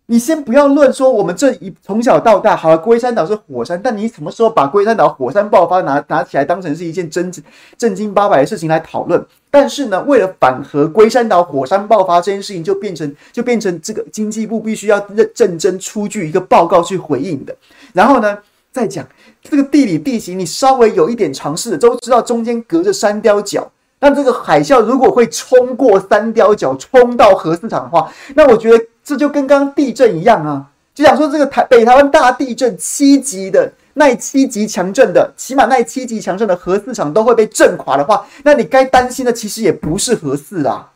[0.06, 7.30] 你先不要论说我们这一从小到大，好了，龟山岛是火山，但你什么时候把龟山岛火山爆发拿拿起来当成是一件真
[7.78, 9.22] 正经八百的事情来讨论？
[9.52, 17.54] 但是呢，为了反核龟山岛火山爆发这件事情，就变成就变成这个经济部必须要认认真出具一个报告去回应的。
[17.92, 18.38] 然后呢，
[18.72, 19.06] 再讲
[19.42, 23.70] 这个地理地形，你稍微有一点常识的都知道，中间隔着山雕角。
[24.04, 40.92] 那这个海啸如果会冲过三雕角，冲到核四厂的话，那我觉得这就跟刚刚地震一样啊，就想说这个台北台湾大地震七级的耐七级强震的，起码耐七级强震的核四厂都会被震垮的话，那你该担心的其实也不是核四啊，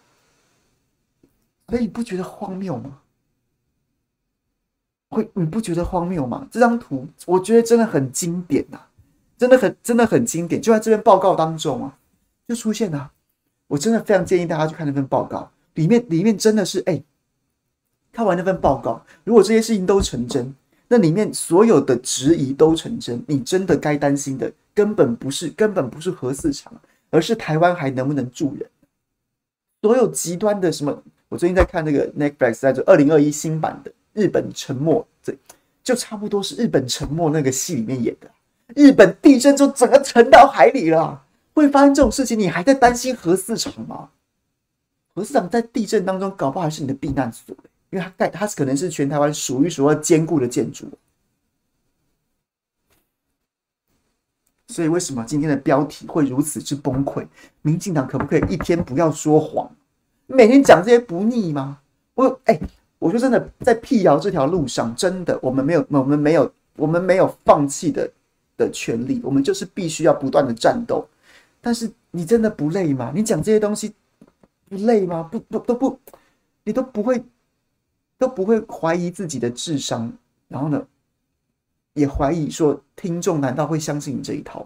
[1.70, 2.92] 所以你不觉得荒谬吗？
[5.12, 6.46] 会你不觉得荒谬吗？
[6.52, 8.86] 这张图我觉得真的很经典呐、啊，
[9.38, 11.94] 真的很真的很经典，就在这篇报告当中啊。
[12.48, 13.12] 就出现了，
[13.68, 17.04] 我真的非常建议大家去看那份报告，里面里面真的是哎、
[18.14, 20.56] 看完那份报告，如果这些事情都成真，
[20.88, 26.74] 那里面所有的质疑都成真，你真的该担心的根本不是根本不是核四厂，
[27.10, 28.70] 而是台湾还能不能住人。
[29.82, 35.36] 所有极端的什么，我最近在看那个 Netflix 在做二零二一新版的《日本沉没》，这
[35.84, 38.32] 就差不多是《日本沉没》那个戏里面演的，
[38.74, 41.24] 日本地震就整个沉到海里了。
[41.62, 44.10] 会发生这种事情，你还在担心核四厂吗？
[45.16, 47.56] 核四厂在地震当中，搞不好还是你的避难所，
[47.90, 50.88] 因为它盖，它可能是全台湾数一数二坚固的建筑。
[54.68, 57.26] 所以，为什么今天的标题会如此之崩溃？
[57.64, 59.68] 民进党可不可以一天不要说谎？
[60.28, 61.80] 每天讲这些不腻吗？
[62.14, 62.60] 我哎，
[63.00, 68.08] 我说真的，在辟谣这条路上，真的我们没有，我们没有，我们没有放弃的
[68.58, 71.08] 的权利，我们就是必须要不断的战斗。
[71.68, 73.12] 但是你真的不累吗？
[73.14, 73.94] 你讲这些东西
[74.70, 75.22] 不累吗？
[75.24, 76.00] 不不都不，
[76.64, 77.22] 你都不会
[78.18, 80.10] 都不会怀疑自己的智商，
[80.48, 80.88] 然后呢，
[81.92, 84.64] 也怀疑说听众难道会相信你这一套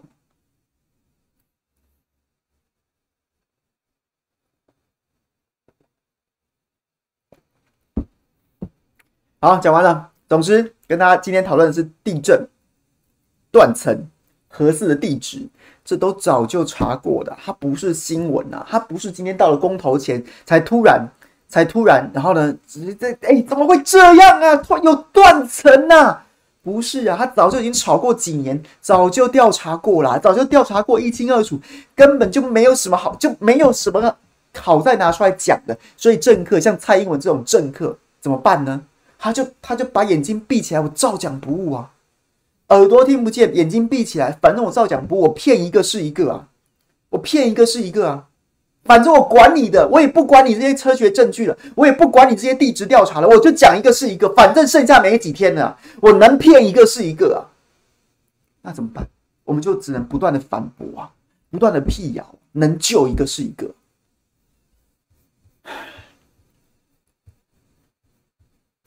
[7.96, 8.06] 吗？
[9.40, 10.14] 好，讲完了。
[10.30, 12.48] 总之，跟大家今天讨论的是地震
[13.52, 14.08] 断层
[14.52, 15.48] 合适的地址。
[15.84, 21.04] 这都早就查过的，它不是新闻啊，它不是今天到了公投前才突然
[21.50, 24.56] 才突然，然后呢，直接在哎，怎么会这样啊？
[24.58, 26.20] 突然有断层呐？
[26.64, 31.60] 不是啊，他早就已经炒过几年，早就调查过了，早就调查过一清二楚，
[31.96, 34.16] 根本就没有什么好，就没有什么
[34.56, 35.76] 好再拿出来讲的。
[35.98, 38.80] 所以政客像蔡英文这种政客怎么办呢？
[39.18, 41.90] 他就他就把眼睛闭起来，我照讲不误啊。
[42.72, 46.48] 耳朵听不见，眼睛闭起来，反正我照讲不，我骗一个是一个啊，
[47.10, 48.28] 我骗一个是一个啊。
[48.84, 57.46] 反正我管你的，我也不管你这些科学证据了，我也不管你这些地质调查了，我就讲一个是一个，反正剩下没几天了，我能骗一个是一个啊。
[58.64, 59.08] 那怎么办？
[59.44, 61.12] 我们就只能不断的反驳啊，
[61.52, 63.70] 不断的辟谣，能救一个是一个。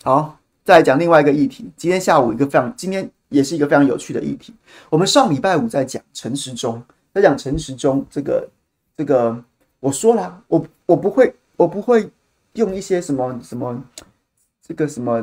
[0.02, 1.70] 好，再讲另外一个议题。
[1.76, 4.54] 今天下午一个非常，今天也是一个非常有趣的议题。
[4.90, 6.82] 我们上礼拜五在讲陈时中，
[7.12, 8.48] 在讲陈时中这个
[8.96, 9.44] 这个。
[9.80, 12.08] 我说了，我我不会，我不会
[12.54, 13.84] 用一些什么什么
[14.66, 15.22] 这个什么，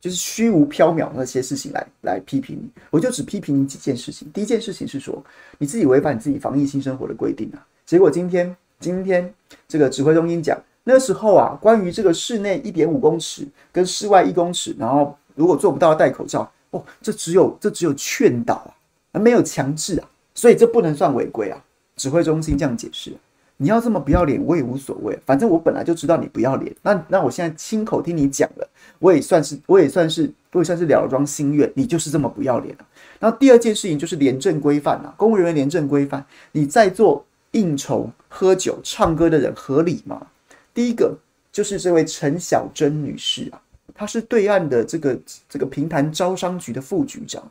[0.00, 2.70] 就是虚无缥缈那些事情来来批评你。
[2.90, 4.30] 我就只批评你几件事情。
[4.30, 5.20] 第一件事情是说，
[5.58, 7.66] 你自己违反你自己防疫新生活的规定啊。
[7.84, 9.34] 结果今天今天
[9.66, 18.70] 这个指挥中心讲，那时候啊，关于这个室内一点五公尺跟室外一公尺，然后如果做不到戴口罩，哦，这只有这只有劝导啊，
[19.12, 21.62] 而没有强制啊，所以这不能算违规啊。
[21.96, 23.12] 指挥中心这样解释。
[23.60, 25.18] 你要这么不要脸，我也无所谓。
[25.26, 26.72] 反正我本来就知道你不要脸。
[26.82, 28.68] 那那我现在亲口听你讲了，
[29.00, 31.68] 我也算是，我也算是，我也算是了了桩心愿。
[31.74, 32.86] 你就是这么不要脸了。
[33.18, 36.24] 然后第二件事情就是廉政规范啊，公务人员廉政规范。
[36.52, 40.28] 你在做应酬、喝酒、唱歌的人合理吗？
[40.72, 41.18] 第一个
[41.50, 43.60] 就是这位陈小珍女士啊，
[43.94, 47.44] 他是对岸的这个这个平潭招商局的副局长，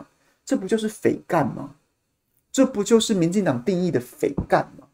[0.45, 1.75] 这不就是匪干吗？
[2.51, 4.87] 这不就是民进党定义的匪干吗？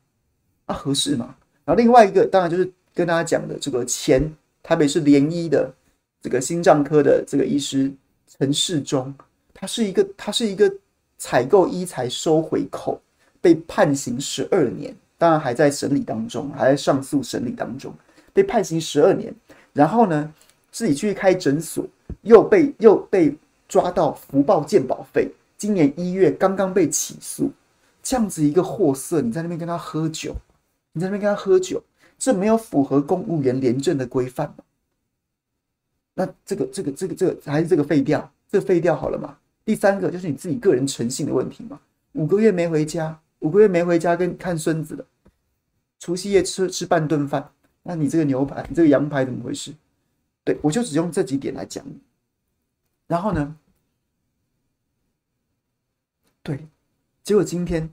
[0.66, 1.36] 啊，合适吗？
[1.64, 4.30] 然后另外一个当然就是跟大家讲的这个前
[4.62, 5.74] 台北市联医的
[6.22, 7.92] 这个心脏科的这个医师
[8.28, 9.14] 陈世忠，
[9.54, 10.74] 他是一个他是一个
[11.18, 13.00] 采购医材收回扣，
[13.40, 17.94] 被判刑十二年，当然还在审理当中，还在上诉审理当中，
[18.34, 19.34] 被判刑十二年，
[19.72, 20.34] 然后呢
[20.74, 21.88] 自己去开诊所，
[22.24, 23.34] 又被又被
[23.70, 27.50] 抓到福报鉴保费，今年一月刚刚被起诉，
[28.02, 30.36] 这样子一个货色，你在那边跟他喝酒。
[30.96, 31.82] 你在那边跟他喝酒，
[32.20, 34.64] 这没有符合公务员廉政的规范吗？
[36.14, 39.36] 那这个、这个、这个、这个还是这个废掉，这废掉好了嘛？
[39.66, 41.80] 第三个就是你自己个人诚信的问题嘛。
[42.12, 45.06] 五个月没回家，五个月没回家跟看孙子了，
[45.98, 47.50] 除夕夜吃吃半顿饭，
[47.82, 49.74] 那你这个牛排、你这个羊排怎么回事？
[50.44, 51.86] 对，我就只用这几点来讲。
[53.08, 53.56] 然后呢？
[56.42, 56.68] 对，
[57.24, 57.90] 结果今天。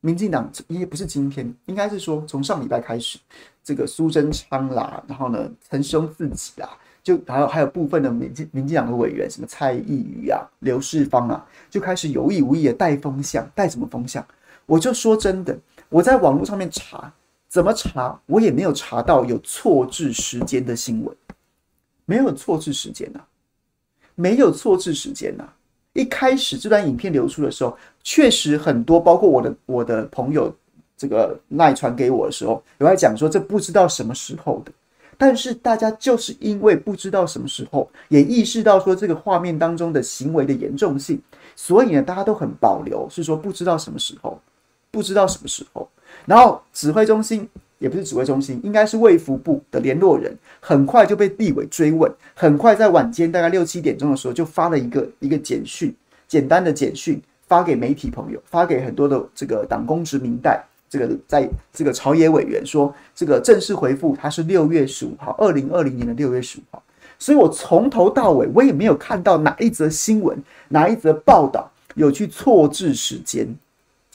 [0.00, 3.18] 民进党也不是今天，应该是说从上礼拜开始，
[3.62, 6.68] 这个苏贞昌啦，然后呢，陈时中自己啦，
[7.02, 14.22] 就还有还有部分的民进民进党的委员，什么蔡易余啊、刘世芳啊，就开始有意无意的带风向，带什么风向？
[14.66, 17.10] 我就说真的，我在网络上面查，
[17.48, 21.16] 怎么查，我也没有查到有错置时间的新闻，
[22.06, 23.26] 没有错置时间呐、啊，
[24.14, 25.44] 没有错置时间呐、
[25.92, 30.54] 一开始这段影片流出的时候，确实很多，包括我的我的朋友，
[30.96, 34.72] 这个赖传给我的时候，有在讲说这不知道什么时候的。
[35.16, 41.20] 但是大家就是因为不知道什么时候，也意识到说这个画面当中的行为的严重性，
[41.56, 44.40] 所以呢，大家都很保留，是说不知道什么时候，
[44.90, 45.88] 不知道什么时候。
[46.26, 47.48] 然后指挥中心。
[47.78, 55.94] 也不是指挥中心，应该是卫福部的联络人，很快就被立委追问，很快在晚间大概六七点钟的时候就发了一个一个简讯，
[56.26, 66.82] 简单的简讯发给媒体朋友，发给很多的这个党公职民代，这个在这个朝野委员说，这个正式回复他是六月十五号，二零二零年的六月十五号，
[67.18, 73.46] 所以我从头到尾我也没有看到哪一则新闻，哪一则报道有去错置时间。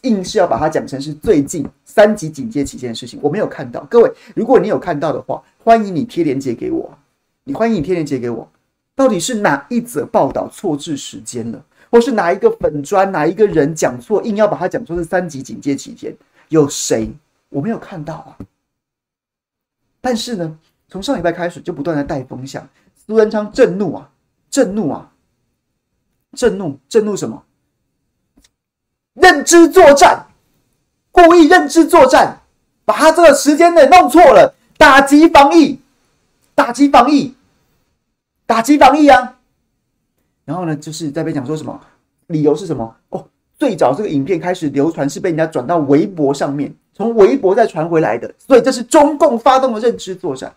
[0.03, 3.83] 硬是要把它讲成是最近三级警戒期间的事情，我没有看到。
[3.89, 6.97] 各位，如果你有看到的话，欢迎你贴链接给我。
[7.43, 8.49] 你欢迎你贴链接给我，
[8.95, 16.15] 到底是哪一则报道错置时间了，或是哪一个粉砖哪一个人讲错，硬要把它讲成是三级警戒期间？
[16.49, 17.11] 有谁？
[17.49, 18.37] 我没有看到啊。
[19.99, 24.09] 但是呢，从上礼拜开始就不断的带风向，苏贞昌震怒啊，
[24.49, 25.11] 震怒啊，
[26.33, 27.43] 震怒，震怒什么？
[29.21, 30.27] 认知作战，
[31.11, 32.41] 故意认知作战，
[32.85, 35.79] 把他这个时间内弄错了，打击防疫，
[36.55, 37.35] 打击防疫，
[38.45, 39.37] 打击防疫啊！
[40.45, 41.79] 然后呢，就是在被讲说什么，
[42.27, 42.95] 理由是什么？
[43.09, 50.53] 哦，最早这个影片开始流传是被人家转到微博上面，从微博再传回来的，所以这是中共发动的认知作战。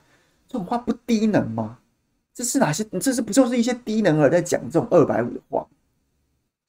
[0.48, 1.78] 这种话不低能吗？
[2.34, 2.82] 这是哪些？
[3.00, 5.66] 这是不就是一些低能儿在讲这种二百五的话？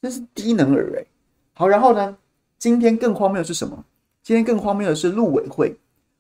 [0.01, 1.07] 这是低能儿诶、欸。
[1.53, 2.15] 好，然后呢？
[2.57, 3.83] 今天更荒谬的是什么？
[4.23, 5.75] 今天更荒谬的是陆委会，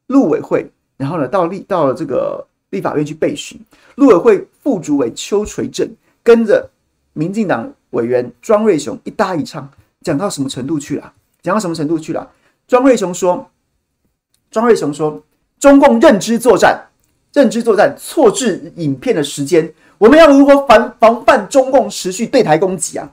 [0.07, 3.59] 陆委会，然后呢，到立到了这个立法院去备询。
[3.95, 5.89] 陆委会副主委邱垂正
[6.21, 6.69] 跟着
[7.13, 9.67] 民进党委员庄瑞雄一搭一唱，
[10.01, 11.13] 讲到什么程度去了？
[11.41, 12.29] 讲到什么程度去了？
[12.67, 13.49] 庄瑞雄说
[14.51, 15.21] ：“庄瑞雄说，
[15.59, 16.87] 中共认知作战，
[17.33, 23.09] 认知作战错置影片的时间，我们要如何防防范中共持续对台攻击啊？”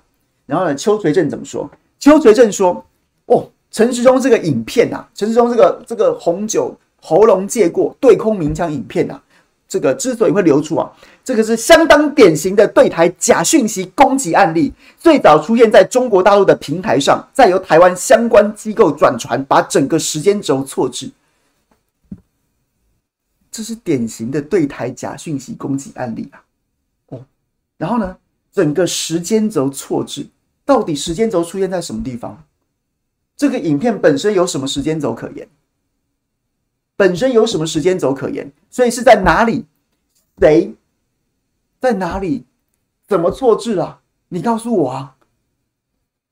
[0.46, 1.70] 然后呢，邱垂正怎么说？
[2.00, 2.84] 邱垂正说
[3.26, 9.22] ：“哦，陈时中这个影片啊，陈时中这个这个红酒喉咙借过对空鸣枪影片啊。”
[9.68, 10.90] 这个之所以会流出啊，
[11.22, 21.08] 这个是相当典型的对台假讯息攻击案例，最早出现在中国大陆的平台上，再由台湾相关机构转传，把整个时间轴错置。
[23.52, 26.42] 这是典型的对台假讯息攻击案例啊！
[27.10, 27.24] 哦，
[27.78, 28.16] 然后呢，
[28.52, 30.26] 整个时间轴错置，
[30.70, 32.44] 到底时间轴出现在什么地方？
[33.36, 35.48] 这个影片本身有什么时间轴可言？
[36.96, 38.52] 本身有什么时间轴可言？
[38.70, 39.64] 所以是在哪里？
[40.38, 40.72] 谁
[41.80, 42.44] 在哪里？
[43.08, 43.98] 怎么错置啊？
[44.28, 45.16] 你告诉我啊！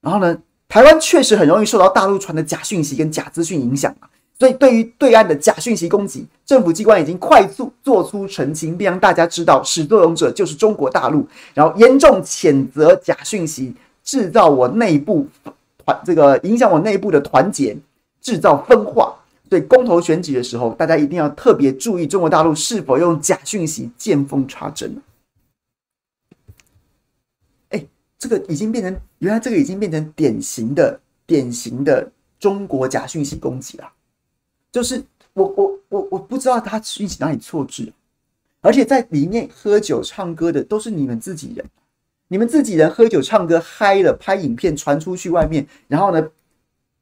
[0.02, 4.08] 然后呢，台湾确实很容易受到大陆传的假讯息跟假资讯影响啊。
[4.38, 13.74] 所以对于对岸的假讯息攻击，政府机关已经快速做出澄清，并让大家知道始作俑者就是中国大陆，然后严重谴责假讯息
[14.08, 15.28] 制造我内部
[15.76, 17.76] 团这个影响我内部的团结，
[18.22, 19.14] 制造分化。
[19.50, 24.96] 对公投选举的时候，大家一定要特别注意中国大陆是否用假讯息见缝插针。
[27.68, 27.86] 哎，
[28.18, 33.92] 这个已经变成原来这个已经变成典型的典型的中国假讯息攻击了。
[34.72, 35.04] 就是
[35.34, 37.92] 我我我我不知道他讯息哪里错置，
[38.62, 41.64] 而且在里面喝酒唱歌的都是你们自己人，
[42.28, 46.28] 你们自己人喝酒唱歌嗨了，拍影片传出去外面，然后呢，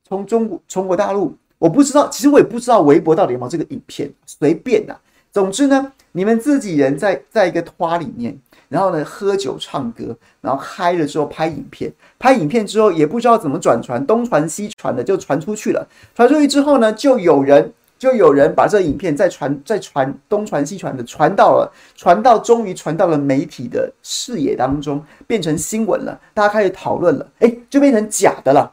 [0.09, 1.37] 从中国中国大陆。
[1.59, 5.01] 我不知道，其实我也不知道微博到底有没有这个影片，随便啦。
[5.33, 15.89] 总之呢，你们自己人在在一个花里面，然后呢喝酒唱歌，然后嗨了之后拍影片，拍影片之后也不知道怎么转传，东传西传的就传出去了。
[16.14, 28.73] 传出去之后呢，就有人就有人把这影片再传再传东传西传的传到了，传到终于传到了媒体的视野当中，变成新闻了，大家开始讨论了，诶，就变成假的了，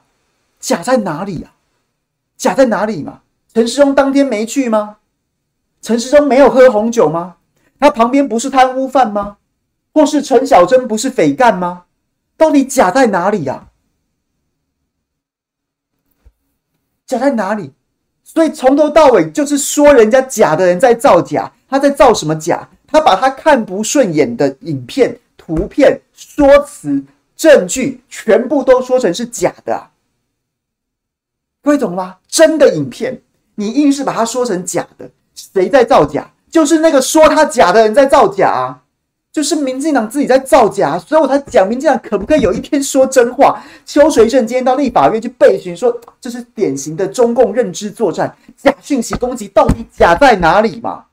[0.60, 1.54] 假在哪里呀？
[2.36, 3.22] 假在哪里嘛？
[3.54, 4.98] 陈世忠当天没去吗？
[5.82, 7.38] 陈世忠没有喝红酒吗？
[7.80, 9.38] 他旁边不是贪污犯吗？
[9.94, 11.86] 或是陈小珍不是匪干吗？
[12.36, 13.70] 到底假在哪里呀？
[17.06, 17.72] 假在哪里？
[18.34, 22.68] 所以从头到尾就是说人家假的人在造假，他在造什么假？
[22.88, 27.04] 他把他看不顺眼的影片、图片、说辞、
[27.36, 29.90] 证据全部都说成是假的啊。
[31.62, 32.18] 各位懂了吗？
[32.28, 33.22] 真的影片，
[33.56, 36.30] 你硬是把它说成假的，谁在造假？
[36.52, 38.83] 就是那个说他假的人在造假啊！
[39.34, 43.60] 就是民进党自己在造假，所以我才讲民进党可不可以有一天说真话？
[43.84, 51.06] 邱垂正今天到立法院去备询，说这是典型的中共认知作战，假讯息攻击，到底假在哪里嘛？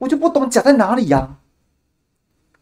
[0.00, 1.32] 我就不懂假在哪里呀、啊？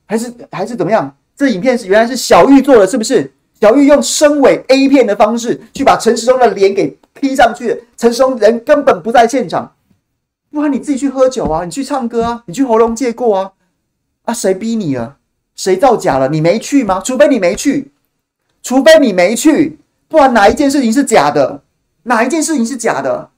[0.07, 1.13] 还是还是怎么样？
[1.35, 3.33] 这影片是原来是小玉做的，是不是？
[3.61, 9.73] 小玉用深伪 A 片的方式去把陈时中的脸给 P 上去，陈时中人根本不在现场，
[10.53, 13.53] 不然你自己去喝酒啊，你去唱歌啊，你去喉咙借过啊，
[14.23, 15.18] 啊，谁逼你了？
[15.55, 16.29] 谁造假了？
[16.29, 17.01] 你没去吗？
[17.05, 17.93] 除非你没去，
[18.62, 21.62] 除非你没去，不然哪一件事情是假的？
[22.05, 23.31] 哪一件事情是假的？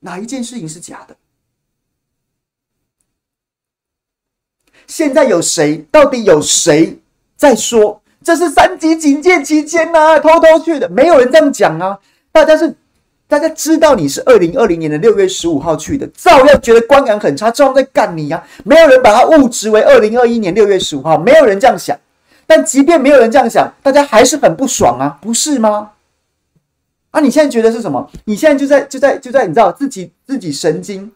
[0.00, 1.16] 哪一件事情是假的？
[4.86, 5.78] 现在有谁？
[5.90, 6.98] 到底有谁
[7.36, 8.02] 在说？
[8.22, 11.98] 这是三级警戒期间呐、啊，偷偷去的，没有人这样讲啊。
[12.30, 12.76] 大家是，
[13.26, 18.62] 大家知道你是二零二零年的六月十五号去的，照样觉得观感很差，照样在干你呀、啊。
[18.64, 21.98] 没有人把它误植为二零二一年六月十五号，没有人这样想。
[22.46, 25.92] 但即便没有人这样想，大家还是很不爽啊，不是吗？
[27.10, 28.10] 啊，你现在觉得是什么？
[28.26, 31.10] 你现在就在就在就在，你知道自己自己神经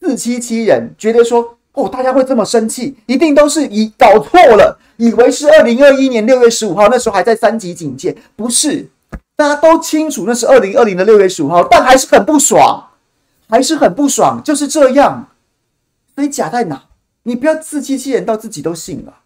[0.00, 4.78] 自欺欺人，觉得说哦，大家会这么生气，一定都是以搞错了。
[4.96, 8.88] 以为是二零二一年六月十五号，那时候还在三级警戒，不是？
[9.36, 12.90] 大家都清楚那是二零二零的六月十五号，但还是很不爽，
[13.48, 15.28] 还是很不爽，就是这样。
[16.14, 16.84] 所以假在哪？
[17.24, 19.23] 你不要自欺欺人到自己都信了。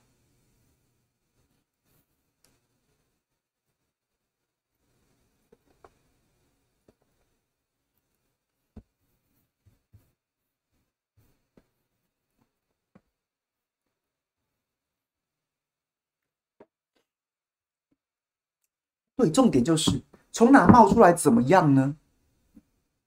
[19.18, 20.00] 对，重点就是
[20.30, 21.92] 从哪冒出来怎么样呢？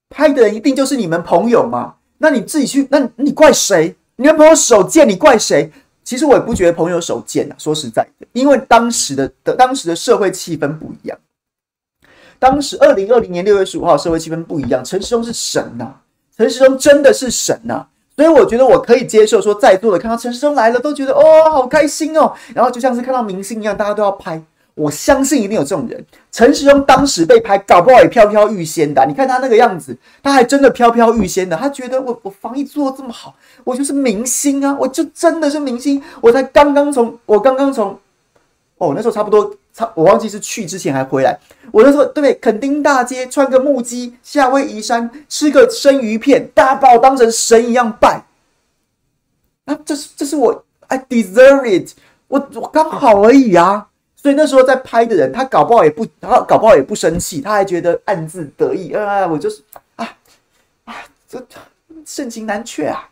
[0.09, 1.95] 拍的人一定就是你们朋友嘛？
[2.17, 3.95] 那你自己去，那你怪谁？
[4.17, 5.71] 你的朋友手贱，你怪谁？
[6.03, 11.17] 其实我也不觉得朋友手贱啊，说实在的，因为当时的的当时的社会气氛不一样。
[12.37, 15.95] 当时二零二零年六月十五号社会气氛不一样，陈时中是神呐、
[16.35, 17.87] 陈时中真的是神呐、
[18.17, 24.43] 所以我觉得我可以接受说，在座的看到陈时中来了都觉得哦好开心哦，然后就像是看到明星一样，大家都要拍。
[24.75, 26.03] 我相信一定有这种人。
[26.31, 29.05] 陈时中当时被拍，搞不好也飘飘欲仙的。
[29.05, 31.57] 你看他那个样子，他还真的飘飘欲仙的。
[31.57, 34.75] 他觉得我我防疫做得这么好，我就是明星啊！
[34.79, 36.01] 我就真的是明星。
[36.21, 37.99] 我才刚刚从我刚刚从
[38.77, 41.37] 哦那时候差不多差，我忘记是去之前还回来。
[41.71, 48.23] 我那时候对垦丁大街穿个木屐，夏威夷山吃个生鱼片，大家把我当成神一样拜。
[49.65, 51.91] 啊，这是这是我 I deserve it，
[52.29, 53.87] 我我刚好而已啊。
[54.21, 58.93] 所以那时候在拍的人，他搞不好也不，他搞不好也不生气，他还觉得暗自得意。
[58.93, 59.63] 啊，我就是
[59.95, 60.07] 啊
[60.85, 60.93] 啊，
[61.27, 61.43] 这
[62.05, 63.09] 盛情难却啊。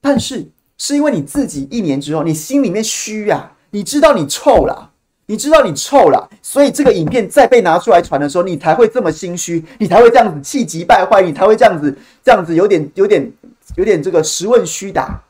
[0.00, 0.46] 但是
[0.78, 4.92] 是因为你自己一年之后，你心里面虚啊，你知道你臭了，
[5.26, 13.32] 你知道你臭了，所以这个影片再被拿出来传的时候，你才会这么心虚，你才会这样子气急败坏，你才会这样子这样子有点有点
[13.74, 15.20] 有点这个实问虚答。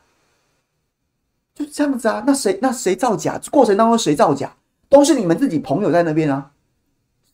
[1.55, 3.39] 就这样子啊，那谁那谁造假？
[3.51, 4.51] 过程当中谁造假？
[4.89, 6.51] 都是你们自己朋友在那边啊。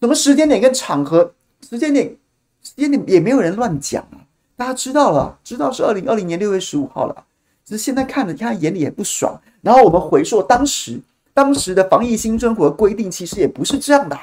[0.01, 1.33] 什么时间点跟场合？
[1.69, 2.15] 时间点
[2.63, 4.19] 时间点也没有人乱讲啊。
[4.55, 7.23] 大家知道了，知道是二零二零年六月十五号了。
[7.65, 9.39] 只是现在看了，看眼里也不爽。
[9.61, 10.99] 然后我们回溯当时
[11.33, 14.17] 当时的防疫新生活规定，其实也不是这样的。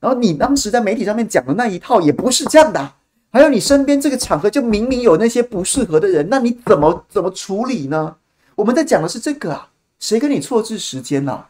[0.00, 2.92] 然后你当时在媒体上面讲的那一套也不是这样的。
[3.30, 8.16] 还有你身边这个场合就明明有那些不适合的人，那你怎么怎么处理呢？
[8.58, 11.46] 我们在讲的是这个啊，谁跟你错置时间呐？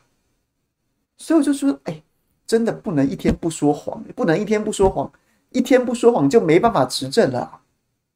[1.17, 2.03] 所以我就说，哎，
[2.47, 5.11] 真的不能一天不说谎，不能一天不说谎，
[5.49, 7.63] 一天不说谎就没办法执政了，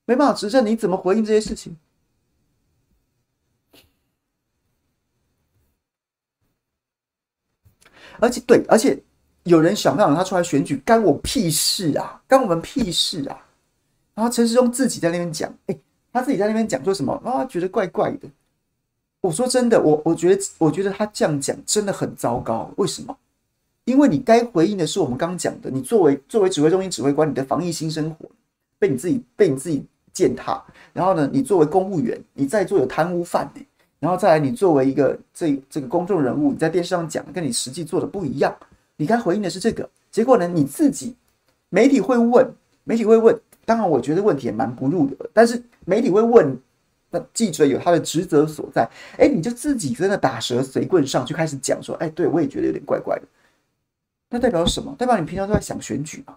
[0.05, 1.74] 没办法执政，你怎么回应这些事情？
[8.20, 9.03] 而且对，而且
[9.45, 13.47] 有人想让他出来选举，干我屁事啊，干我们屁事啊！
[14.14, 15.78] 然后陈时中自己在那边讲，哎，
[16.12, 17.43] 他自己在那边讲说什么啊？
[17.47, 18.28] 觉得怪怪的。
[19.22, 22.68] 我说真的，我我觉得，我觉得他这样讲真的很糟糕。
[22.76, 23.16] 为什么？
[23.84, 28.28] 因为你该回应的是我们刚讲的，你作为作为指挥中心指挥官，你的防疫新生活
[28.80, 30.60] 被你自己被你自己践踏。
[30.92, 33.48] 然后呢，你作为公务员，你在座有贪污犯，
[34.00, 38.52] 然后再来，你作为一个这这个公众人物，你在电视上讲跟你实际做的不一样。
[38.96, 41.14] 你该回应的是这个，结果呢，你自己
[41.68, 42.52] 媒体会问，
[42.82, 43.40] 媒体会问。
[43.64, 46.58] 当然，我觉得问题也蛮不入的，但是媒体会问。
[47.12, 48.88] 那记者有他的职责所在，
[49.18, 53.22] 哎，你就自己在那打蛇随棍上，就开始讲说，哎，对我也觉得有点怪怪的。
[54.30, 54.96] 那代表什么？
[54.98, 56.34] 代表你平常都在想选举嘛？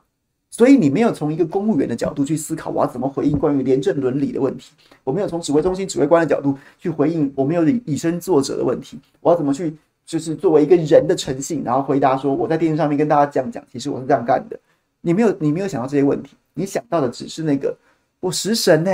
[0.51, 4.73] 所以你没有从一个公务员的角度去思考，我要怎么回应关于廉政伦理的问题？
[5.03, 8.99] 我没有从指挥中心指挥官的角度去回应，我没有以以身作则的问题。
[9.21, 14.59] 我要怎么去，就是作为一个人的诚信，然后回答说，我在电视上面跟大家讲讲，其实我是这样干的。
[15.01, 17.75] 你没有，你没有想到这些问题，你想到的只是那个
[18.19, 18.91] 我食神呢、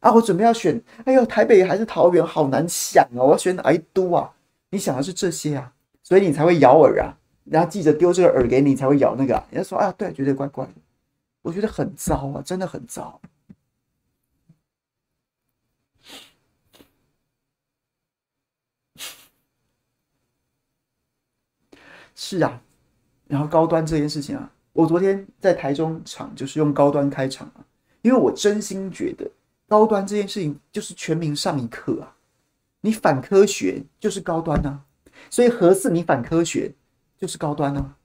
[0.00, 3.26] 啊，我准备要选，哎呦，台北还是桃园，好难想哦。
[3.26, 4.32] 我要选哪一都啊？
[4.70, 5.72] 你想的是这些啊，
[6.02, 7.16] 所以你才会咬耳啊。
[7.44, 10.72] 然后记者丢这个耳给你，才会咬那个、人家说啊，对，觉得怪怪的。
[11.42, 13.20] 我觉得很糟啊，真的很糟。
[22.14, 22.62] 是啊，
[23.26, 27.64] 然后高端这件事情啊，我昨天在台中场就是用高端开场啊，
[28.02, 29.28] 因为我真心觉得。
[29.68, 32.14] 高端这件事情就是全民上一课啊！
[32.82, 34.80] 你反科学就是高端呐、啊，
[35.28, 36.72] 所以何四你反科学
[37.18, 37.96] 就是高端啊！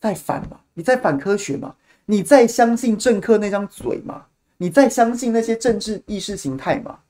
[0.00, 7.00] 再反嘛，你再反科学嘛，你再相信政客那张嘴嘛，你再相信那些政治意识形态嘛？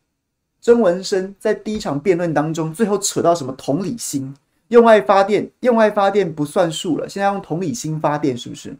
[0.61, 4.34] 曾文生在第一场辩论当中，最后扯到什么同理心，
[4.68, 8.76] 用爱发电，用爱发电不算数了，现在用同理心发电是不是？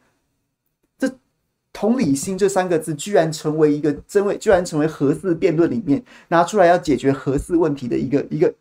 [1.79, 8.53] 同理心这三个字居然成为一个真伪，居然成为核四辩论里面拿出来要解决核四问题的一个一个，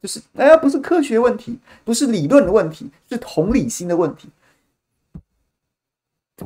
[0.00, 4.30] 就是哎呀，不是科学问题，不是理论的问题，是同理心的问题，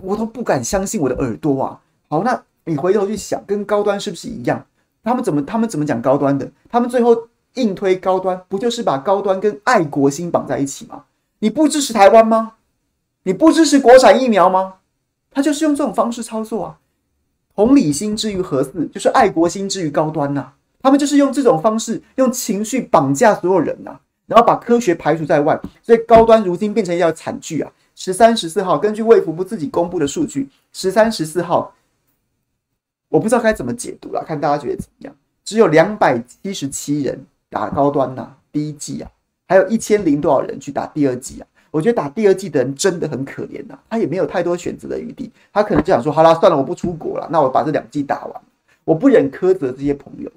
[0.03, 1.81] 我都不敢相信我的耳朵啊！
[2.09, 4.67] 好，那你回头去想，跟高端是不是一样？
[5.05, 6.51] 他们怎么他们怎么讲高端的？
[6.69, 11.05] 他们最后硬推高端，不就是把高端跟爱国心绑在一起吗？
[11.39, 12.55] 你不支持台湾吗？
[13.23, 14.79] 你不支持国产疫苗吗？
[15.37, 16.79] 他就是用这种方式操作啊，
[17.55, 20.57] 同理心之于核四，就是爱国心之于高端呐、啊。
[20.81, 25.61] 他们就是用这种方式，用情绪绑架所有人呐、啊，然后把科学排除在外。
[25.83, 27.71] 所以高端如今变成一条惨剧啊！
[27.95, 31.75] 十三、十四号，根据卫福部自己公布的数据，十三、十四号
[33.11, 35.15] 我不知道该怎么解读了，看大家觉得怎么样？
[35.45, 39.11] 只有两百七十七人打高端呐、第一季啊，
[39.47, 41.47] 还有一千零多少人去打第二季啊？
[41.77, 48.43] 我觉得打第二季的人真的很可怜呐、啊，他也没有太多选择的余地，他可能就想说，好啦，算了，我不出国了，那我把这两季打完，
[48.83, 50.33] 我不忍苛责这些朋友。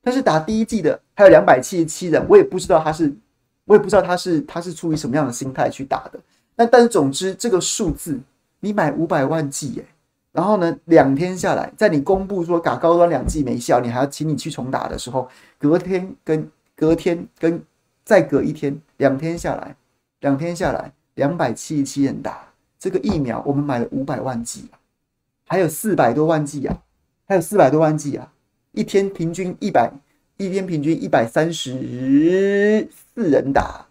[0.00, 3.14] 但是打第一季的还有两百七十七人，我也不知道他是，
[3.66, 6.18] 我也不知道他是他是出于什么样的心态去打的。
[6.56, 8.18] 但但是总之这个数字，
[8.60, 9.84] 你买五百万剂耶，
[10.32, 15.28] 然后呢，两天下来，在你公布说打高端两剂没效，你还要请你去重打的时候，
[15.58, 17.62] 隔天跟隔天跟
[18.02, 19.76] 再隔一天，两天下来，
[20.20, 24.78] 两天下来，两百七十七人打这个疫苗，我们买了五百万剂啊，
[25.46, 26.82] 还有四百多万剂啊，
[27.26, 28.32] 还有四百多万剂啊。
[28.72, 29.92] 一天平均一百，
[30.36, 33.86] 一天平均一百三十四人打，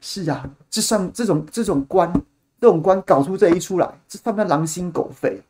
[0.00, 2.12] 是啊，这上这种这种官，
[2.60, 5.42] 这种官搞出这一出来，这算不算狼心狗肺？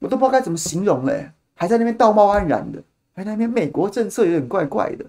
[0.00, 2.82] 我都不知道该怎么形容嘞，还在那边道貌岸然的，
[3.14, 5.06] 还在那边美国政策有点怪怪的，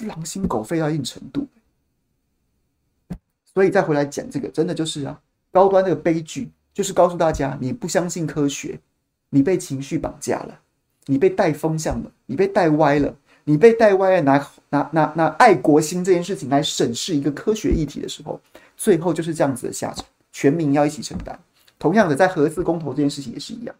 [0.00, 1.46] 狼心狗肺到一定程度。
[3.44, 5.20] 所以再回来讲这个，真的就是啊，
[5.52, 6.50] 高端这个悲剧。
[6.72, 8.80] 就是告诉大家，你不相信科学，
[9.30, 10.60] 你被情绪绑架了，
[11.06, 14.22] 你被带风向了，你被带歪了，你被带歪了。
[14.22, 18.40] 拿拿拿拿爱国心这件事情来审视一个科学议题的时候，
[18.76, 21.38] 最后就是这样子的下场，全民要一起承担。
[21.78, 23.76] 同样的，在核四公投这件事情也是一样，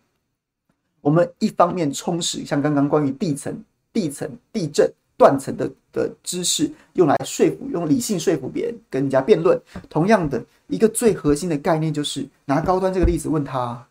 [1.00, 3.60] 我们一方面充实像刚刚关于地层、
[3.92, 4.88] 地层、地震。
[5.16, 9.60] 断层的的知识用来说服，用理性说服别人，跟人家辩论。
[9.88, 13.86] 同样的一个最核心的概念，就是拿高端这个例子问他：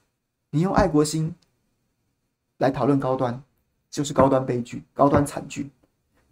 [0.52, 1.34] 你用爱国心
[2.58, 3.42] 来讨论高端，
[3.90, 5.70] 就是高端悲剧、高端惨剧。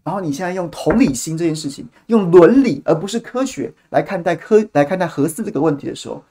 [0.04, 6.24] 然后你现在用同理心这件事情，用伦理而不是科学来看待科来看待核四这个问题的时候，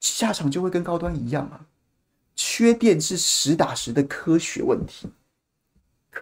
[0.00, 1.64] 下场就会跟高端一样啊。
[2.34, 5.08] 缺电是实打实的科学问题。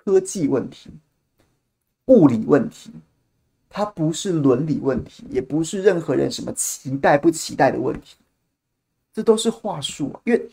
[0.05, 0.91] 科技问题、
[2.07, 2.91] 物理问题，
[3.71, 8.17] 它不是伦理问题，也不是任何人什么期待不期待的问题，
[9.13, 10.21] 这都是话术啊。
[10.25, 10.49] 因为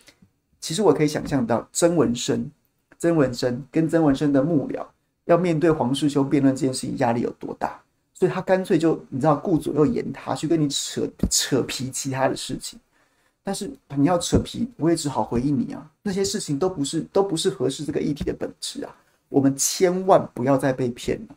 [0.59, 2.49] 其实我可以想象到曾文生、
[2.97, 4.85] 曾文生跟曾文生的幕僚
[5.25, 7.81] 要面对黄世修辩论这件事情压力有多大，
[8.13, 12.79] 所以他干脆就你知道顾左右言他，去跟你扯扯皮其他的事情。
[13.45, 18.95] 但是你要扯皮，我也只好回应你啊，那些事情都不是都不是合适这个议题的本质啊。
[19.33, 21.35] 我们千万不要再被骗了。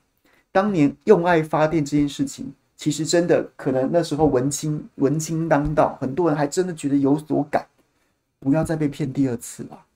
[0.53, 7.67] 当年用爱发电这件事情，其实真的可能那时候文青文青当道，很多人还真的觉得有所感。
[8.39, 9.87] 不要再被骗第二次了。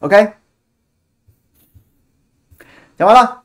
[0.00, 0.34] OK，
[2.98, 3.42] 讲完了。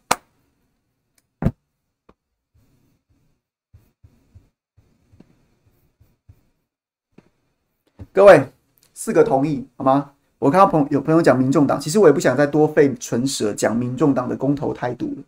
[8.12, 8.52] 各位，
[8.93, 10.14] 四个同意好吗？
[10.40, 15.24] 我看到朋友有朋友讲民众党，其实我也不想再多费唇舌讲民众党的公投态度了。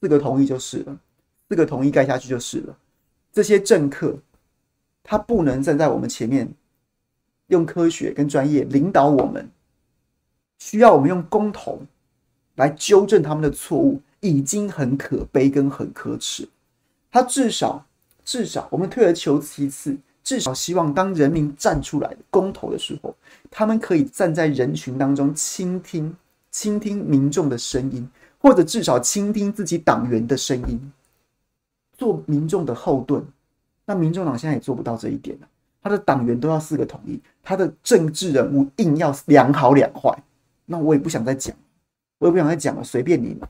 [0.00, 0.96] 四个同意就是了，
[1.48, 2.76] 四个同意盖下去就是了。
[3.32, 4.16] 这些政客
[5.02, 6.48] 他不能站在我们前面，
[7.48, 9.50] 用科学跟专业领导我们，
[10.58, 11.82] 需要我们用公投
[12.54, 16.48] 来纠正他们的错误，已经很可悲跟很可耻。
[17.10, 17.84] 他至少
[18.24, 19.96] 至少我们退而求其次。
[20.24, 23.14] 至少希望，当人民站出来公投的时候，
[23.50, 26.16] 他们可以站在人群当中倾听，
[26.50, 28.08] 倾听民众的声音，
[28.38, 30.80] 或者至少倾听自己党员的声音，
[31.98, 33.22] 做民众的后盾。
[33.84, 35.48] 那民众党现在也做不到这一点了，
[35.82, 40.10] 他的党员都要四个同意，他的政治人物硬要两好两坏。
[40.64, 41.54] 那我也不想再讲，
[42.16, 43.46] 我也不想再讲了，随便你们，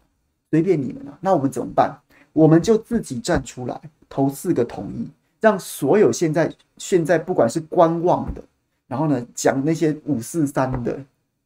[0.50, 1.16] 随便你们了。
[1.20, 1.96] 那我们怎么办？
[2.32, 5.08] 我们就自己站出来投四个同意。
[5.44, 8.42] 让所有现在现在不管是观望的，
[8.86, 10.98] 然后呢讲那些五四三的，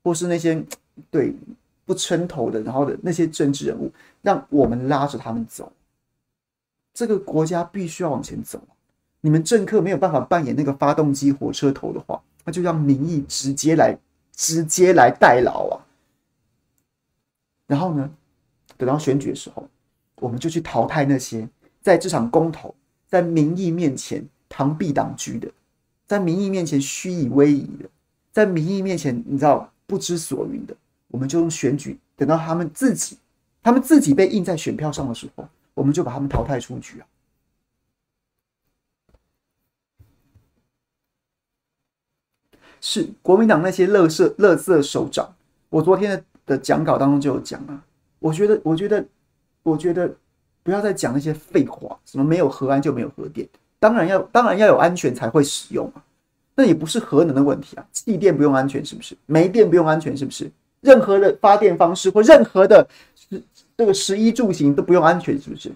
[0.04, 0.64] 或是那些
[1.10, 1.34] 对
[1.84, 3.90] 不称头的，然后的那些政治人物，
[4.22, 5.72] 让我们拉着他们走。
[6.94, 8.60] 这个国家必须要往前走。
[9.20, 13.98] 你们政客没有办法扮演那个发动机火车头的话，那就让民意直接来
[14.32, 15.74] 直接来代劳啊。
[17.66, 18.08] 然后呢，
[18.76, 19.68] 等到选举的时候，
[20.20, 21.48] 我们就去淘汰那些
[21.80, 22.72] 在这场公投。
[23.08, 25.50] 在民意面前螳臂挡车的，
[26.06, 27.88] 在民意面前虚以委蛇的，
[28.30, 30.76] 在民意面前你知道不知所云的，
[31.08, 33.16] 我们就用选举，等到他们自己，
[33.62, 37.06] 他们自己被印在选票上的时候，我们就把他们淘汰出局啊！
[42.80, 45.34] 是国民党那些乐色乐色首长，
[45.70, 47.82] 我昨天的讲稿当中就有讲啊，
[48.18, 49.08] 我觉得，我觉得，
[49.62, 50.14] 我觉得。
[50.68, 53.48] 不要再讲那些废话，什么没有核安就没有核电，
[53.80, 56.04] 当然要当然要有安全才会使用啊。
[56.54, 59.16] 那也不是核能的问题啊，气电不用安全是不是？
[59.24, 60.52] 煤电不用安全是不是？
[60.82, 62.86] 任何的发电方式或任何的
[63.78, 65.72] 这个十一住行都不用安全是不是？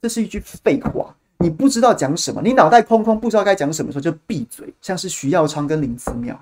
[0.00, 4.72] 这是一句废话，你不知道讲什么，你脑袋空空，不知道该讲什么时候就闭嘴。
[4.80, 6.40] 像是徐耀昌跟林姿妙，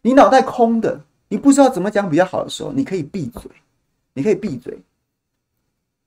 [0.00, 0.98] 你脑袋空的，
[1.28, 3.42] 你不知道怎么讲比较好的时候，你可以闭嘴，
[4.14, 4.78] 你可以闭嘴，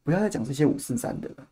[0.06, 1.48] 不要再讲这些五四三的了。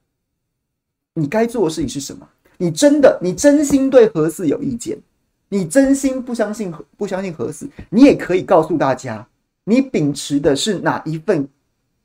[1.16, 2.26] 你该做的事情是什么？
[2.58, 4.98] 你真的，你真心对核四有意见？
[5.50, 9.28] 你真心不相信不相信核四，你也可以告诉大家，
[9.64, 11.48] 你秉持的是哪一份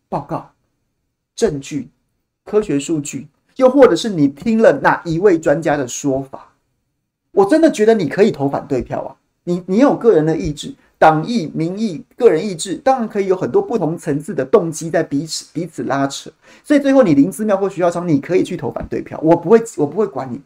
[0.09, 0.51] 报告、
[1.36, 1.88] 证据、
[2.44, 6.53] 科学数据，又或者是你听了哪一位专家的说法？
[7.30, 9.16] 我真的觉得你可以投反对票啊！
[9.44, 16.30] 你你有个人的意志、党意、民意、个人意志，当然可以有很多不同层次的动机在彼此彼此拉扯。
[16.64, 20.40] 所以最后，你林思妙或徐耀昌，你可以去投反对票，我不会我不会管你。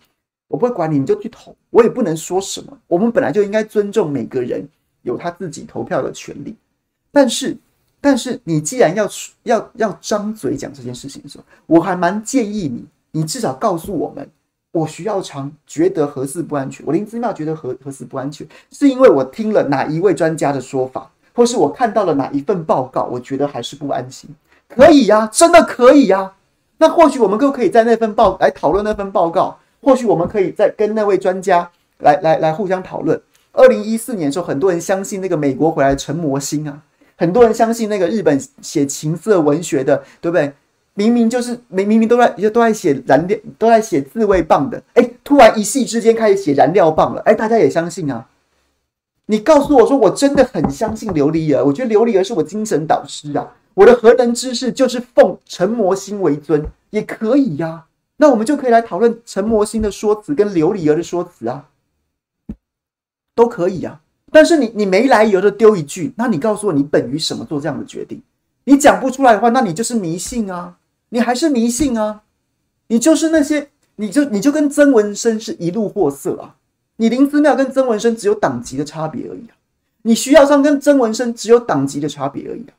[0.48, 2.78] 我不会管你，你就去投，我也不能说什么。
[2.86, 4.68] 我们本来就应该尊重每个人
[5.00, 6.54] 有他自己投票的权利。
[7.10, 7.56] 但是，
[8.02, 9.08] 但是你既然要
[9.44, 14.28] 要要张嘴讲这件事情的时候，我还蛮建议你，你至少告诉我们，
[14.72, 24.28] 我徐耀昌觉得核四不安全，我林姿妙觉得核核四不安全，是因为我听了哪一位专家的说法，或是我看到了哪一份报告，我觉得还是不安心。
[24.68, 26.32] 可以呀，真的可以呀。
[26.78, 29.58] 那或许我们都可以在那份报来讨论那份报告。
[29.82, 31.68] 或许我们可以再跟那位专家
[31.98, 33.20] 来来来互相讨论。
[33.52, 36.80] 二零一四年的时候，很多人相信那个美国回来的陈模心啊，
[37.16, 40.52] 很多人相信那个日本写情色文学的，对不对？
[40.94, 48.28] 明明就是明明明都在都在写燃料，都在写自慰棒的，哎，突然一夕之间开始写燃料棒了，哎，大家也相信啊。
[49.26, 57.84] 你告诉我说，我真的很相信琉璃儿，我觉得琉璃儿是我精神导师啊，我的核能知识就是奉陈模心为尊，也可以呀、
[58.18, 61.68] 那我们就可以来讨论陈模心的说辞跟琉璃儿的说辞啊，
[63.34, 64.00] 都可以啊。
[64.30, 68.20] 但是你你没来由的丢一句，那你告诉我你本于什么做这样的决定？
[68.64, 70.76] 你讲不出来的话，那你就是迷信啊，
[71.12, 72.22] 你还是迷信啊，
[72.86, 76.56] 你就是那些，你就你就跟曾文生是一路货色啊，
[76.96, 79.52] 你林姿妙跟曾文生只有党籍的差别而已啊，
[80.02, 82.72] 你徐耀昌跟曾文生只有党籍的差别而已啊。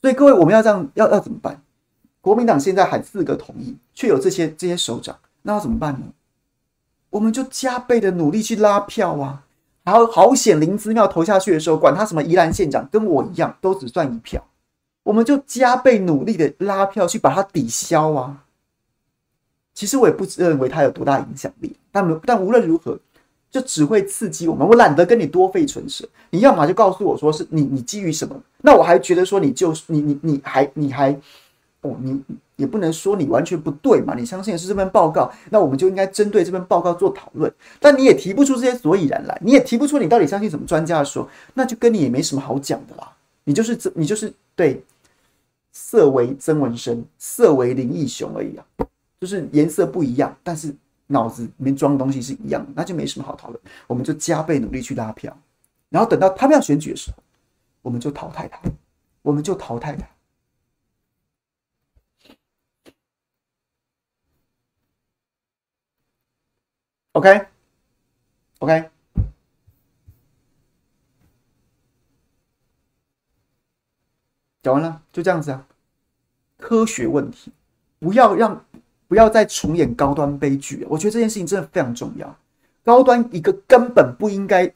[0.00, 1.62] 所以各位，我们要这样要要怎么办？
[2.22, 6.06] 国民党现在喊四个同意，却有这些这些首长，那要怎么办呢？
[7.10, 9.44] 我们就加倍的努力去拉票啊！
[9.84, 14.42] 好好险，林姿妙投下去的时候，管他什么宜兰县长，跟我一样，都只算一票。
[15.04, 18.44] 我们就加倍努力的拉票去把它抵消啊！
[19.72, 22.98] 其实我也不认为它有多大影响力，但但无论如何，
[23.50, 24.66] 就只会刺激我们。
[24.66, 28.34] 我懒得跟你多费唇舌，你要么就告诉我说是你你基于什么？
[28.62, 31.16] 那我还觉得说你就你你你还你还。
[31.82, 32.18] 哦，你
[32.56, 37.52] 也不能说你完全不对嘛，你相信的是这份报告，那我们就应该针对这份报告做讨论。
[37.78, 43.12] 但你也提不出这些所以然来，你也提不出你到底相信什么专家的时候，那就跟你也没什么好讲的啦。
[43.44, 44.82] 你就是你就是对，
[45.74, 48.64] 色为曾文生，色为林义雄而已啊，
[49.20, 50.74] 就是颜色不一样，但是
[51.08, 53.60] 脑子里面装的东西是一样的，那就没什么好讨论。
[53.88, 55.36] 我们就加倍努力去拉票，
[55.90, 57.22] 然后等到他们要选举的时候，
[57.82, 58.60] 我们就淘汰他，
[59.22, 60.08] 我们就淘汰他。
[67.12, 68.93] OK，OK？
[74.64, 75.62] 讲完了，就这样子啊。
[76.58, 77.52] 科学问题，
[77.98, 78.64] 不要让，
[79.06, 80.86] 不要再重演高端悲剧。
[80.88, 82.34] 我觉得这件事情真的非常重要。
[82.82, 84.72] 高端一个根本不应该，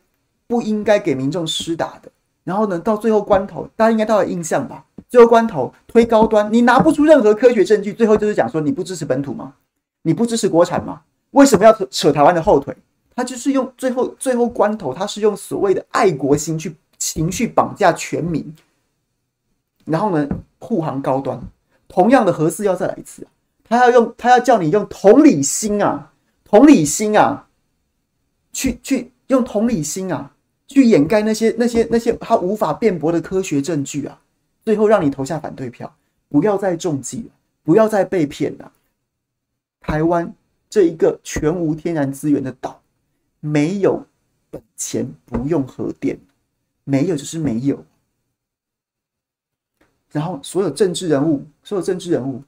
[0.47, 2.13] 不应该给民众施打的。
[2.45, 4.85] 然后呢，到最后关头，大家应该都有印象吧？
[5.09, 9.55] 最后关头推高端，你拿不出任何科学证据，最后就是讲说你不支持本土吗？
[10.03, 11.01] 你不支持国产吗？
[11.31, 12.77] 为什么要扯扯台湾的后腿？
[13.17, 18.55] 他就是用最后最后关头，他是用所谓的爱国心去情绪绑架全民，
[19.89, 20.29] 然后呢
[20.59, 21.41] 护航高端。
[21.89, 23.27] 同样的核四要再来一次，
[23.65, 26.13] 他要用他要叫你用同理心啊，
[26.45, 27.49] 同理心啊，
[28.53, 30.31] 去去用同理心啊，
[30.67, 34.21] 去掩盖那些那些那些他无法辩驳的科学证据啊，
[34.65, 35.93] 最后让你投下反对票。
[36.29, 37.31] 不要再中计了，
[37.65, 38.71] 不要再被骗了，
[39.81, 40.33] 台湾。
[40.71, 42.79] 这一个全无天然资源的岛，
[43.41, 44.05] 没有
[44.51, 46.19] 本钱不用核电，
[46.85, 47.83] 没有就是没有。
[50.13, 52.43] 然后所有政治人物，所有政治人物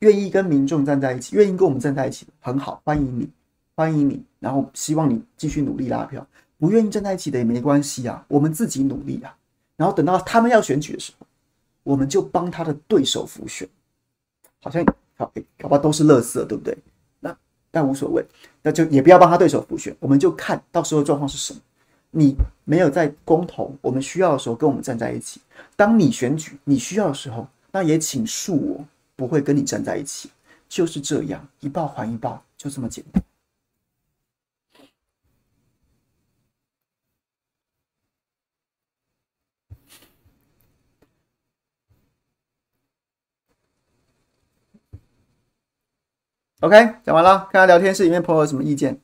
[0.00, 3.28] 愿意跟民众站在一起，愿意跟我们站在一起，很好，欢迎你，
[3.74, 4.22] 欢迎你。
[4.38, 6.26] 然后希望你继续努力拉票，
[6.58, 9.36] 不愿意站在一起的也没关系啊，我们自己努力啊。
[9.76, 11.26] 然后等到他们要选举的时候，
[11.82, 13.68] 我们就帮他的对手辅选，
[14.60, 14.84] 好像。
[15.14, 16.76] 好，搞不好都是乐色，对不对？
[17.20, 17.36] 那
[17.70, 18.26] 但无所谓，
[18.62, 21.60] 那就也不要帮他对手辅选，我们就看到时候状况是什么。
[22.12, 25.40] 你没有在公投，我们需要的时候跟我们站在一起；
[25.74, 28.84] 当你选举你需要的时候，那也请恕我
[29.16, 30.30] 不会跟你站在一起。
[30.68, 33.22] 就是这样，一报还一报，就这么简单。
[46.60, 49.00] OK，讲完了，看看聊天室里面朋友有什么意见。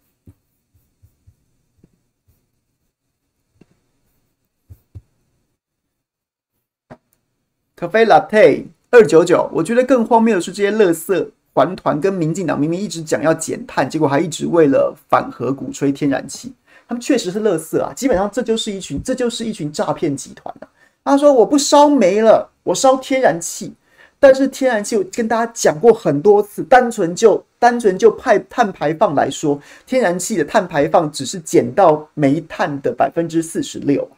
[7.79, 16.53] 咖啡 Latte 二九九，我觉得更荒谬的是这些乐色环团跟民进党明明一直讲要减碳，结果还一直为了反核鼓吹天然气，
[16.89, 17.95] 他们确实是乐色啊！
[17.95, 20.67] 基本上这就是一群，这就是一群诈骗集团啊！
[21.05, 23.73] 他说我不烧煤了，我烧天然气。
[24.19, 29.57] 但是天然气，我跟大家讲过很多次，单纯就单纯就派碳排放来说，
[29.87, 34.11] 天然气的碳排放只是减到煤炭的百分之四十六，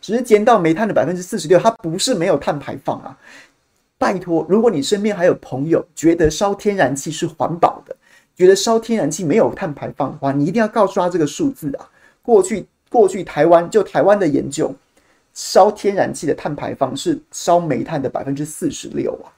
[0.00, 3.16] 只是减到煤炭的百分之四十六，它不是没有碳排放啊！
[3.98, 7.94] 拜托，如果你身边还有朋友觉得烧天然气是环保的，
[8.34, 11.86] 觉得烧天然气没有碳排放的话，你一定要告诉他这个数字啊！
[12.22, 14.74] 过去过去台湾就台湾的研究，
[15.34, 19.28] 烧天然气的碳排放是烧煤炭的百分之四十六啊！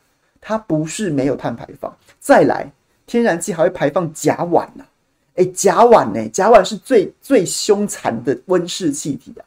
[0.40, 2.70] 它不是没有碳排放，再来，
[3.06, 4.86] 天然气还会排放甲烷呢、啊。
[5.34, 6.28] 哎，甲烷呢？
[6.28, 9.42] 甲烷是最最凶残的温室气体啊！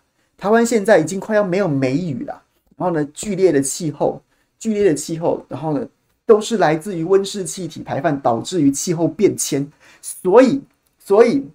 [0.45, 2.39] 台湾现在已经快要没有梅雨了，
[2.77, 4.21] 然后呢，剧烈的气候，
[4.59, 5.83] 剧烈的气候，然后呢，
[6.23, 9.67] 都是来自于温室气体排放导致于气候变迁，
[10.03, 10.61] 所以，
[10.99, 11.49] 所以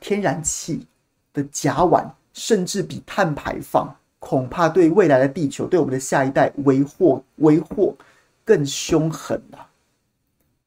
[0.00, 0.86] 天然气
[1.34, 2.02] 的甲烷
[2.32, 7.94] 甚至比碳排放恐怕对未来的地球，对我们的下一代为祸为祸。
[8.42, 9.66] 更凶狠了。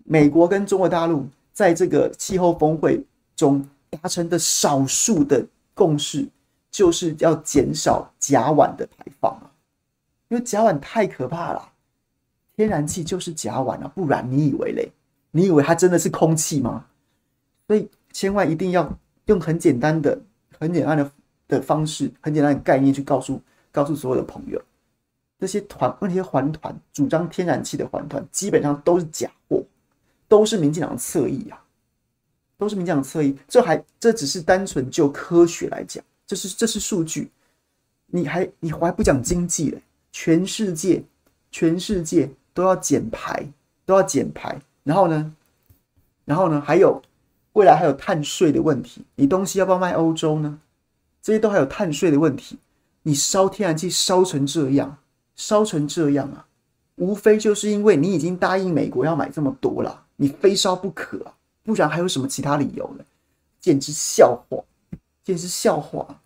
[0.03, 3.03] 美国跟中国大陆在这个气候峰会
[3.35, 5.43] 中达成的少数的
[5.73, 6.27] 共识，
[6.77, 9.49] 就是要减少甲烷的排放啊，
[10.27, 11.71] 因为甲烷太可怕了。
[12.55, 14.91] 天然气就是甲烷啊，不然你以为嘞？
[15.31, 16.85] 你以为它真的是空气吗？
[17.65, 20.21] 所以千万一定要用很简单的、
[20.59, 21.11] 很简单的
[21.47, 24.61] 的方式、很简单的概念去告诉告诉所有的朋友。
[25.39, 29.63] 这些团，那些环团主张天然气的环团，基本上都是假货，
[30.27, 31.59] 都是民进党的侧翼啊，
[32.55, 33.35] 都是民进党的侧翼。
[33.47, 37.31] 这还这只是单纯就科学来讲，这是这是数据，
[38.07, 39.81] 你还你还不讲经济嘞？
[40.11, 41.03] 全世界
[41.49, 43.47] 全世界都要减排，
[43.85, 45.33] 都要减排，然后呢，
[46.25, 47.01] 然后呢，还有
[47.53, 50.59] 未来还有碳税的问题，你东西要不要卖欧洲呢？
[51.21, 52.59] 这些都还有碳税的问题，
[53.03, 54.97] 你烧天然气烧成这样。
[55.39, 56.47] 烧成这样啊，
[56.95, 63.05] 无非就是因为你已经答应美国要买这么多了，你非烧不可，不然还有什么其他理由呢？
[63.59, 64.57] 简直笑话，
[65.27, 66.21] 简直笑话。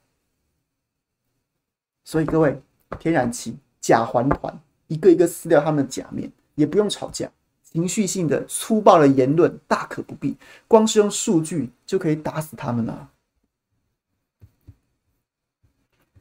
[2.03, 2.61] 所以各位，
[2.99, 7.31] 天然气假环团一个一个撕掉他们的假面，也不用吵架，
[7.63, 10.37] 情绪性的粗暴的言论大可不必，
[10.67, 13.09] 光是用数据就可以打死他们了。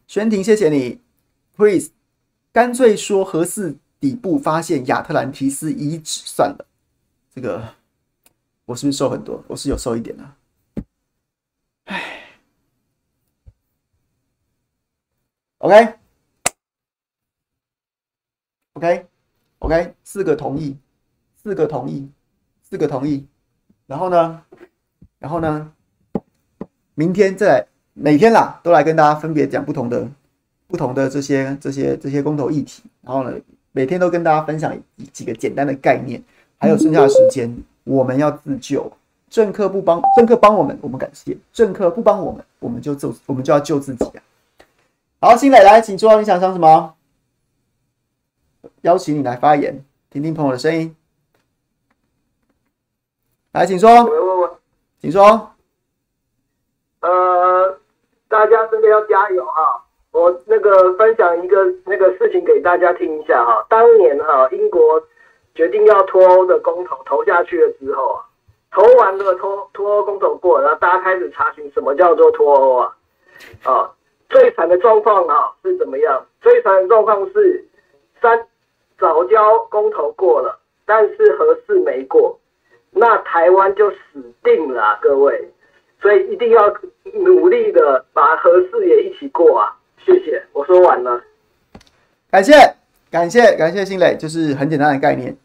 [0.07, 1.03] 玄庭，谢谢你
[1.55, 1.91] ，Please。
[2.51, 6.67] 干脆说核四底部发现亚特兰提斯遗址算了，
[7.35, 7.75] 这个
[8.65, 9.45] 我是不是瘦很多？
[9.49, 10.37] 我是有瘦一点的、啊。
[18.75, 20.77] ，OK，OK，OK，四个同意，
[21.43, 22.11] 四个同意，
[22.63, 23.27] 四个同意。
[23.87, 24.43] 然后呢？
[25.19, 25.73] 然后呢？
[26.95, 30.09] 明天再来，每天啦，都来跟大家分别讲不同的。
[30.67, 33.37] 不同的这些这些这些公投议题，然后呢，
[33.73, 34.73] 每天都跟大家分享
[35.13, 36.23] 几个简单的概念，
[36.59, 37.53] 还有剩下的时间，
[37.83, 38.93] 我们要自救。
[39.29, 44.23] 政客不帮，政客帮我们，我们感谢；政客不帮我们，我们就救，我们就要救自己啊！
[45.23, 46.95] 好，新磊来，请说，你想讲什么？
[48.81, 50.97] 邀请你来发言，听听朋友的声音。
[53.53, 54.03] 来，请说。
[54.05, 54.49] 喂喂喂，
[54.99, 55.51] 请说。
[57.01, 57.79] 呃，
[58.29, 59.85] 大家真的要加油哈！
[60.13, 64.81] 我那个分享一个那个事情给大家听一下哈，当年哈英国
[65.55, 68.25] 决定要脱欧的公投投下去了之后啊，
[68.71, 72.97] 投完了脱脱欧公投过了，然后大家开始查询什么叫做脱欧啊，
[73.65, 73.91] 啊
[74.31, 76.25] 最惨的状况啊是怎么样？
[76.41, 77.69] 最惨的状况是
[78.23, 78.47] 三
[78.99, 82.39] 早交公投过了，但是合适没过，
[82.91, 85.51] 那台湾就死定了，各位，
[86.01, 86.73] 所以一定要
[87.13, 89.77] 努力的把合适也一起过啊。
[90.05, 91.21] 谢谢，我说完了。
[92.31, 92.53] 感谢，
[93.11, 95.37] 感谢，感谢新磊，就是很简单的概念。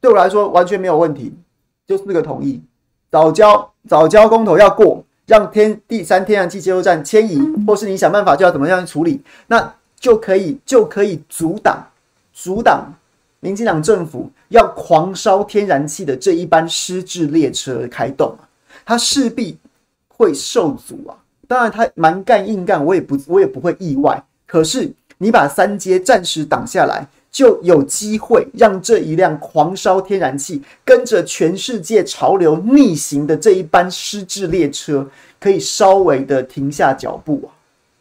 [0.00, 1.34] 对我来说完全没有问题，
[1.86, 2.62] 就四个同意。
[3.10, 11.86] 早交早交公投要过，让天第三天然气接收站迁移，或是你想办法就要怎么样处理，那就可以就可以阻挡
[12.32, 12.94] 阻挡
[13.40, 18.48] 民进党政府要狂烧天然气的这一班失智列车开动啊，
[18.86, 19.58] 它势必
[20.08, 21.12] 会受阻啊。
[21.46, 24.22] 当然，他蛮干硬干，我也不我也不会意外。
[24.46, 27.06] 可是你把三阶暂时挡下来。
[27.30, 35.06] 就有机会让这一辆狂烧天然气、跟着全世界潮流逆行的这一班失智列车，
[35.38, 37.52] 可以稍微的停下脚步啊！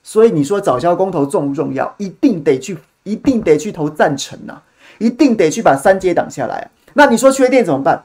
[0.01, 1.93] 所以你说早教公投重不重要？
[1.97, 4.61] 一定得去，一定得去投赞成呐！
[4.97, 6.71] 一定得去把三阶挡下来！
[6.93, 8.03] 那你说缺电怎么办？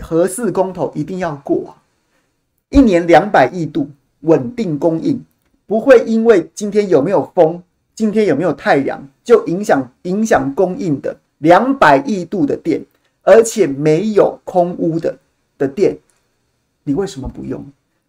[0.00, 1.70] 核四公投一定要过啊！
[2.70, 3.90] 一年两百亿度
[4.22, 5.22] 稳定供应，
[5.66, 7.62] 不会因为今天有没有风。
[7.94, 12.82] 今天有没有太阳，就影响影响供应的两百亿度的电，
[13.22, 15.16] 而且没有空污的
[15.58, 15.96] 的电，
[16.84, 17.64] 你为什么不用？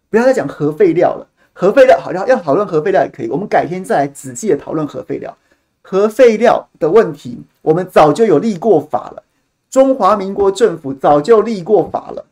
[0.08, 5.36] 不要再讲核废料了，核废料好像要讨论核废料也可以，我们改天再来仔细的讨论核废料。
[5.82, 9.22] 核废料的问题，我们早就有立过法了，
[9.68, 12.24] 中华民国政府早就立过法了，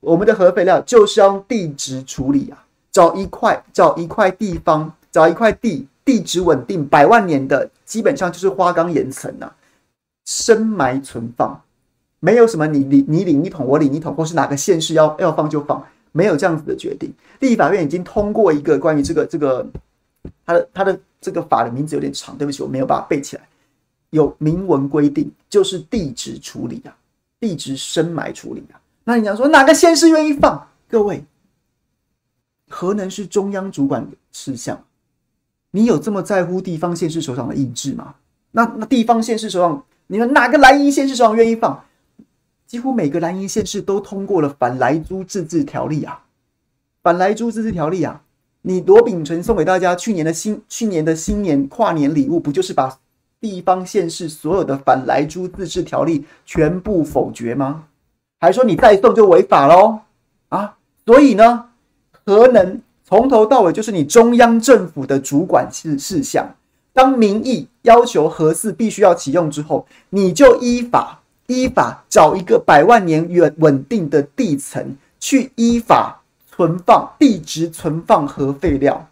[0.00, 5.86] 我们的核废料就是要用地质处理啊，找一块找一块地方，找一块地。
[6.08, 9.52] 地质稳定，百万年的基本上就是花岗岩层呐，
[10.24, 11.60] 深埋存放，
[12.18, 17.12] 没有什么你领你领一桶，我领一桶，或是哪个县市要要放就放，没有这样子的决定。
[17.40, 19.66] 立法院已经通过一个关于这个这个，
[20.46, 23.46] 他的他的这个法的名字有点长，对不起，我没有把它背起来。
[24.08, 26.96] 有明文规定，就是地质处理啊，
[27.38, 28.80] 地质深埋处理啊。
[29.04, 30.66] 那你讲说哪个县市愿意放？
[30.88, 31.22] 各位，
[32.70, 34.82] 核能是中央主管的事项。
[35.70, 38.14] 你有这么在乎地方县市首长的意志吗？
[38.52, 41.84] 那那地方县市首长，你们哪个蓝营县市首长愿意放？
[42.66, 46.24] 几乎每个蓝营县市都通过了反莱猪自治条例啊，
[47.02, 48.22] 反莱猪自治条例啊！
[48.62, 52.98] 你罗秉成送给大家去年的新去年的新年跨年礼物，不就是把
[53.40, 57.84] 地方县市所有的反莱猪自治条例全部否决吗？
[58.40, 60.00] 还说你再送就违法喽？
[60.48, 60.76] 啊！
[61.06, 61.70] 所以呢，
[62.24, 62.80] 核能。
[63.08, 66.46] 从头到尾就是你中央政府的主管事事项。
[66.92, 76.20] 当民意要求核四必须要启用之后，你就依法依法找一个百万年远稳定的地层，去依法
[76.54, 79.08] 存放地质存放核废料，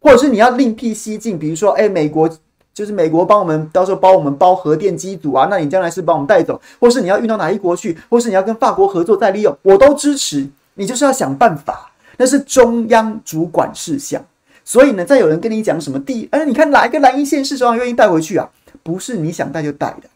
[0.00, 2.28] 或者是你要另辟蹊径，比如说，哎，美国
[2.72, 10.48] 就是美国帮我们到时候帮我们包核电机组啊，那你将来是帮我们带走，或是你要运到哪一国去，或是你要跟法国合作再利用，我都支持。
[10.74, 11.92] 你就是要想办法。
[12.16, 14.24] 那是中央主管事项，
[14.64, 18.50] 所以呢，再有人跟你讲什么地，哎，你看哪一个蓝营县市首长愿意带回去啊？
[18.82, 20.08] 不是你想带就带的，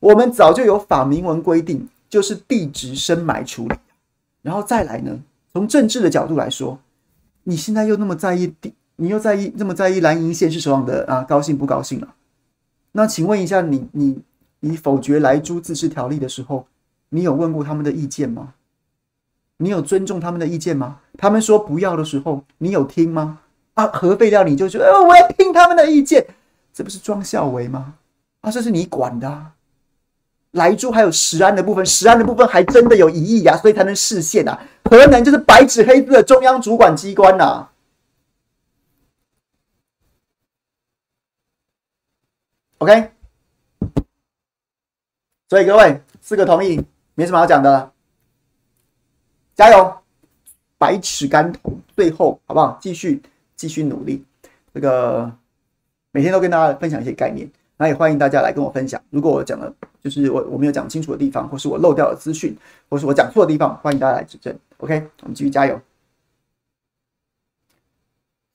[0.00, 3.74] 我们早就有法明文规定，就是地质深埋处理。
[4.42, 5.18] 然后再来呢，
[5.52, 6.78] 从政治的角度来说，
[7.44, 12.14] 你现在又那么在意地，你又在意那么在意蓝营县市首长的啊，高兴不高兴了？
[12.92, 14.06] 那请问一下你，你
[14.60, 16.66] 你你否决莱猪自治条例的时候，
[17.10, 18.54] 你有问过他们的意见吗？
[19.58, 21.00] 你有尊重他们的意见吗？
[21.18, 23.40] 他们说不要的时候，你有听吗？
[23.74, 26.26] 啊，核废料你就说，呃，我要听他们的意见，
[26.72, 27.94] 这不是庄孝维吗？
[28.40, 29.52] 啊，这是你管的啊。
[30.52, 34.58] 莱猪还有石安的部分，石安的部分还真的有疑义呀，所以才能释宪啊。
[34.84, 37.68] 核能就是白纸黑字的中央主管机关呐。
[42.78, 43.10] OK，
[45.48, 46.80] 所以各位四个同意，
[47.14, 47.92] 没什么好讲的了。
[49.54, 49.98] 加油，
[50.78, 52.78] 百尺竿头，最后好不好？
[52.80, 53.22] 继续
[53.54, 54.24] 继续努力。
[54.74, 55.30] 这个
[56.12, 59.00] 每天都跟大家分享一些概念，那也欢迎大家来跟我分享。
[59.10, 59.72] 如果我讲的
[60.02, 62.54] 就是我我没有讲清楚的地方，或是我漏掉的资讯，
[62.88, 64.54] 或是我讲错的地方，欢迎大家来指正。
[64.78, 65.80] OK，我们继续加油。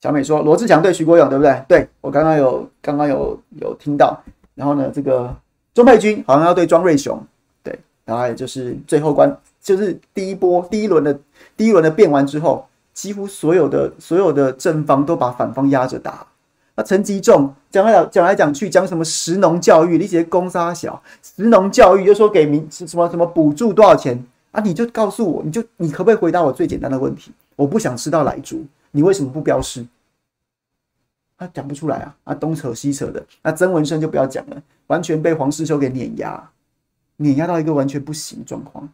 [0.00, 1.64] 小美说罗志强对徐国勇对不对？
[1.68, 4.20] 对，我刚刚有刚刚有有听到。
[4.54, 5.34] 然后呢，这个
[5.74, 7.24] 钟佩君好像要对庄瑞雄，
[7.62, 9.36] 对，然后也就是最后关。
[9.60, 11.16] 就是第一波、第一轮的
[11.62, 16.26] 第一轮的变完之后，几乎所有的所有的正方都把反方压着打。
[16.74, 24.60] 那陈吉仲讲来讲来讲去讲什么食农教育，那些公杀小食农教育，就说给民什么什么补助多少钱啊？
[24.60, 27.30] 你就告诉我，你就你可不可以回答我最简单的问题？
[27.54, 29.86] 我不想吃到莱猪，你为什么不标示？
[31.38, 32.16] 他、讲不出来啊！
[32.24, 33.24] 啊，东扯西扯的。
[33.40, 36.50] 那曾文生就不要讲了，完全被黄世修给碾压，
[37.18, 38.88] 碾压到一个完全不行状况。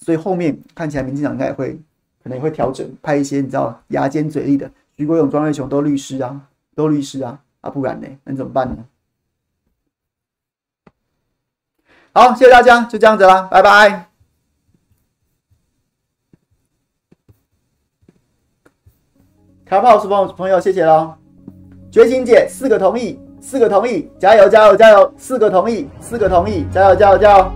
[0.00, 1.78] 所以后面看起来，民进党应该也会
[2.28, 6.38] 可能也会调整，派一些你知道牙尖嘴利的徐国勇、庄瑞雄都律师啊，
[6.74, 8.06] 都律师啊，啊不然呢？
[8.24, 8.84] 那怎么办呢？
[12.12, 14.10] 好，谢谢大家，就这样子啦，拜拜。
[19.64, 21.14] 卡炮是朋朋友，谢谢喽。
[21.90, 25.14] 觉醒姐四个同意，四个同意，加油加油加油！
[25.16, 27.52] 四个同意，四个同意，加油加油加油！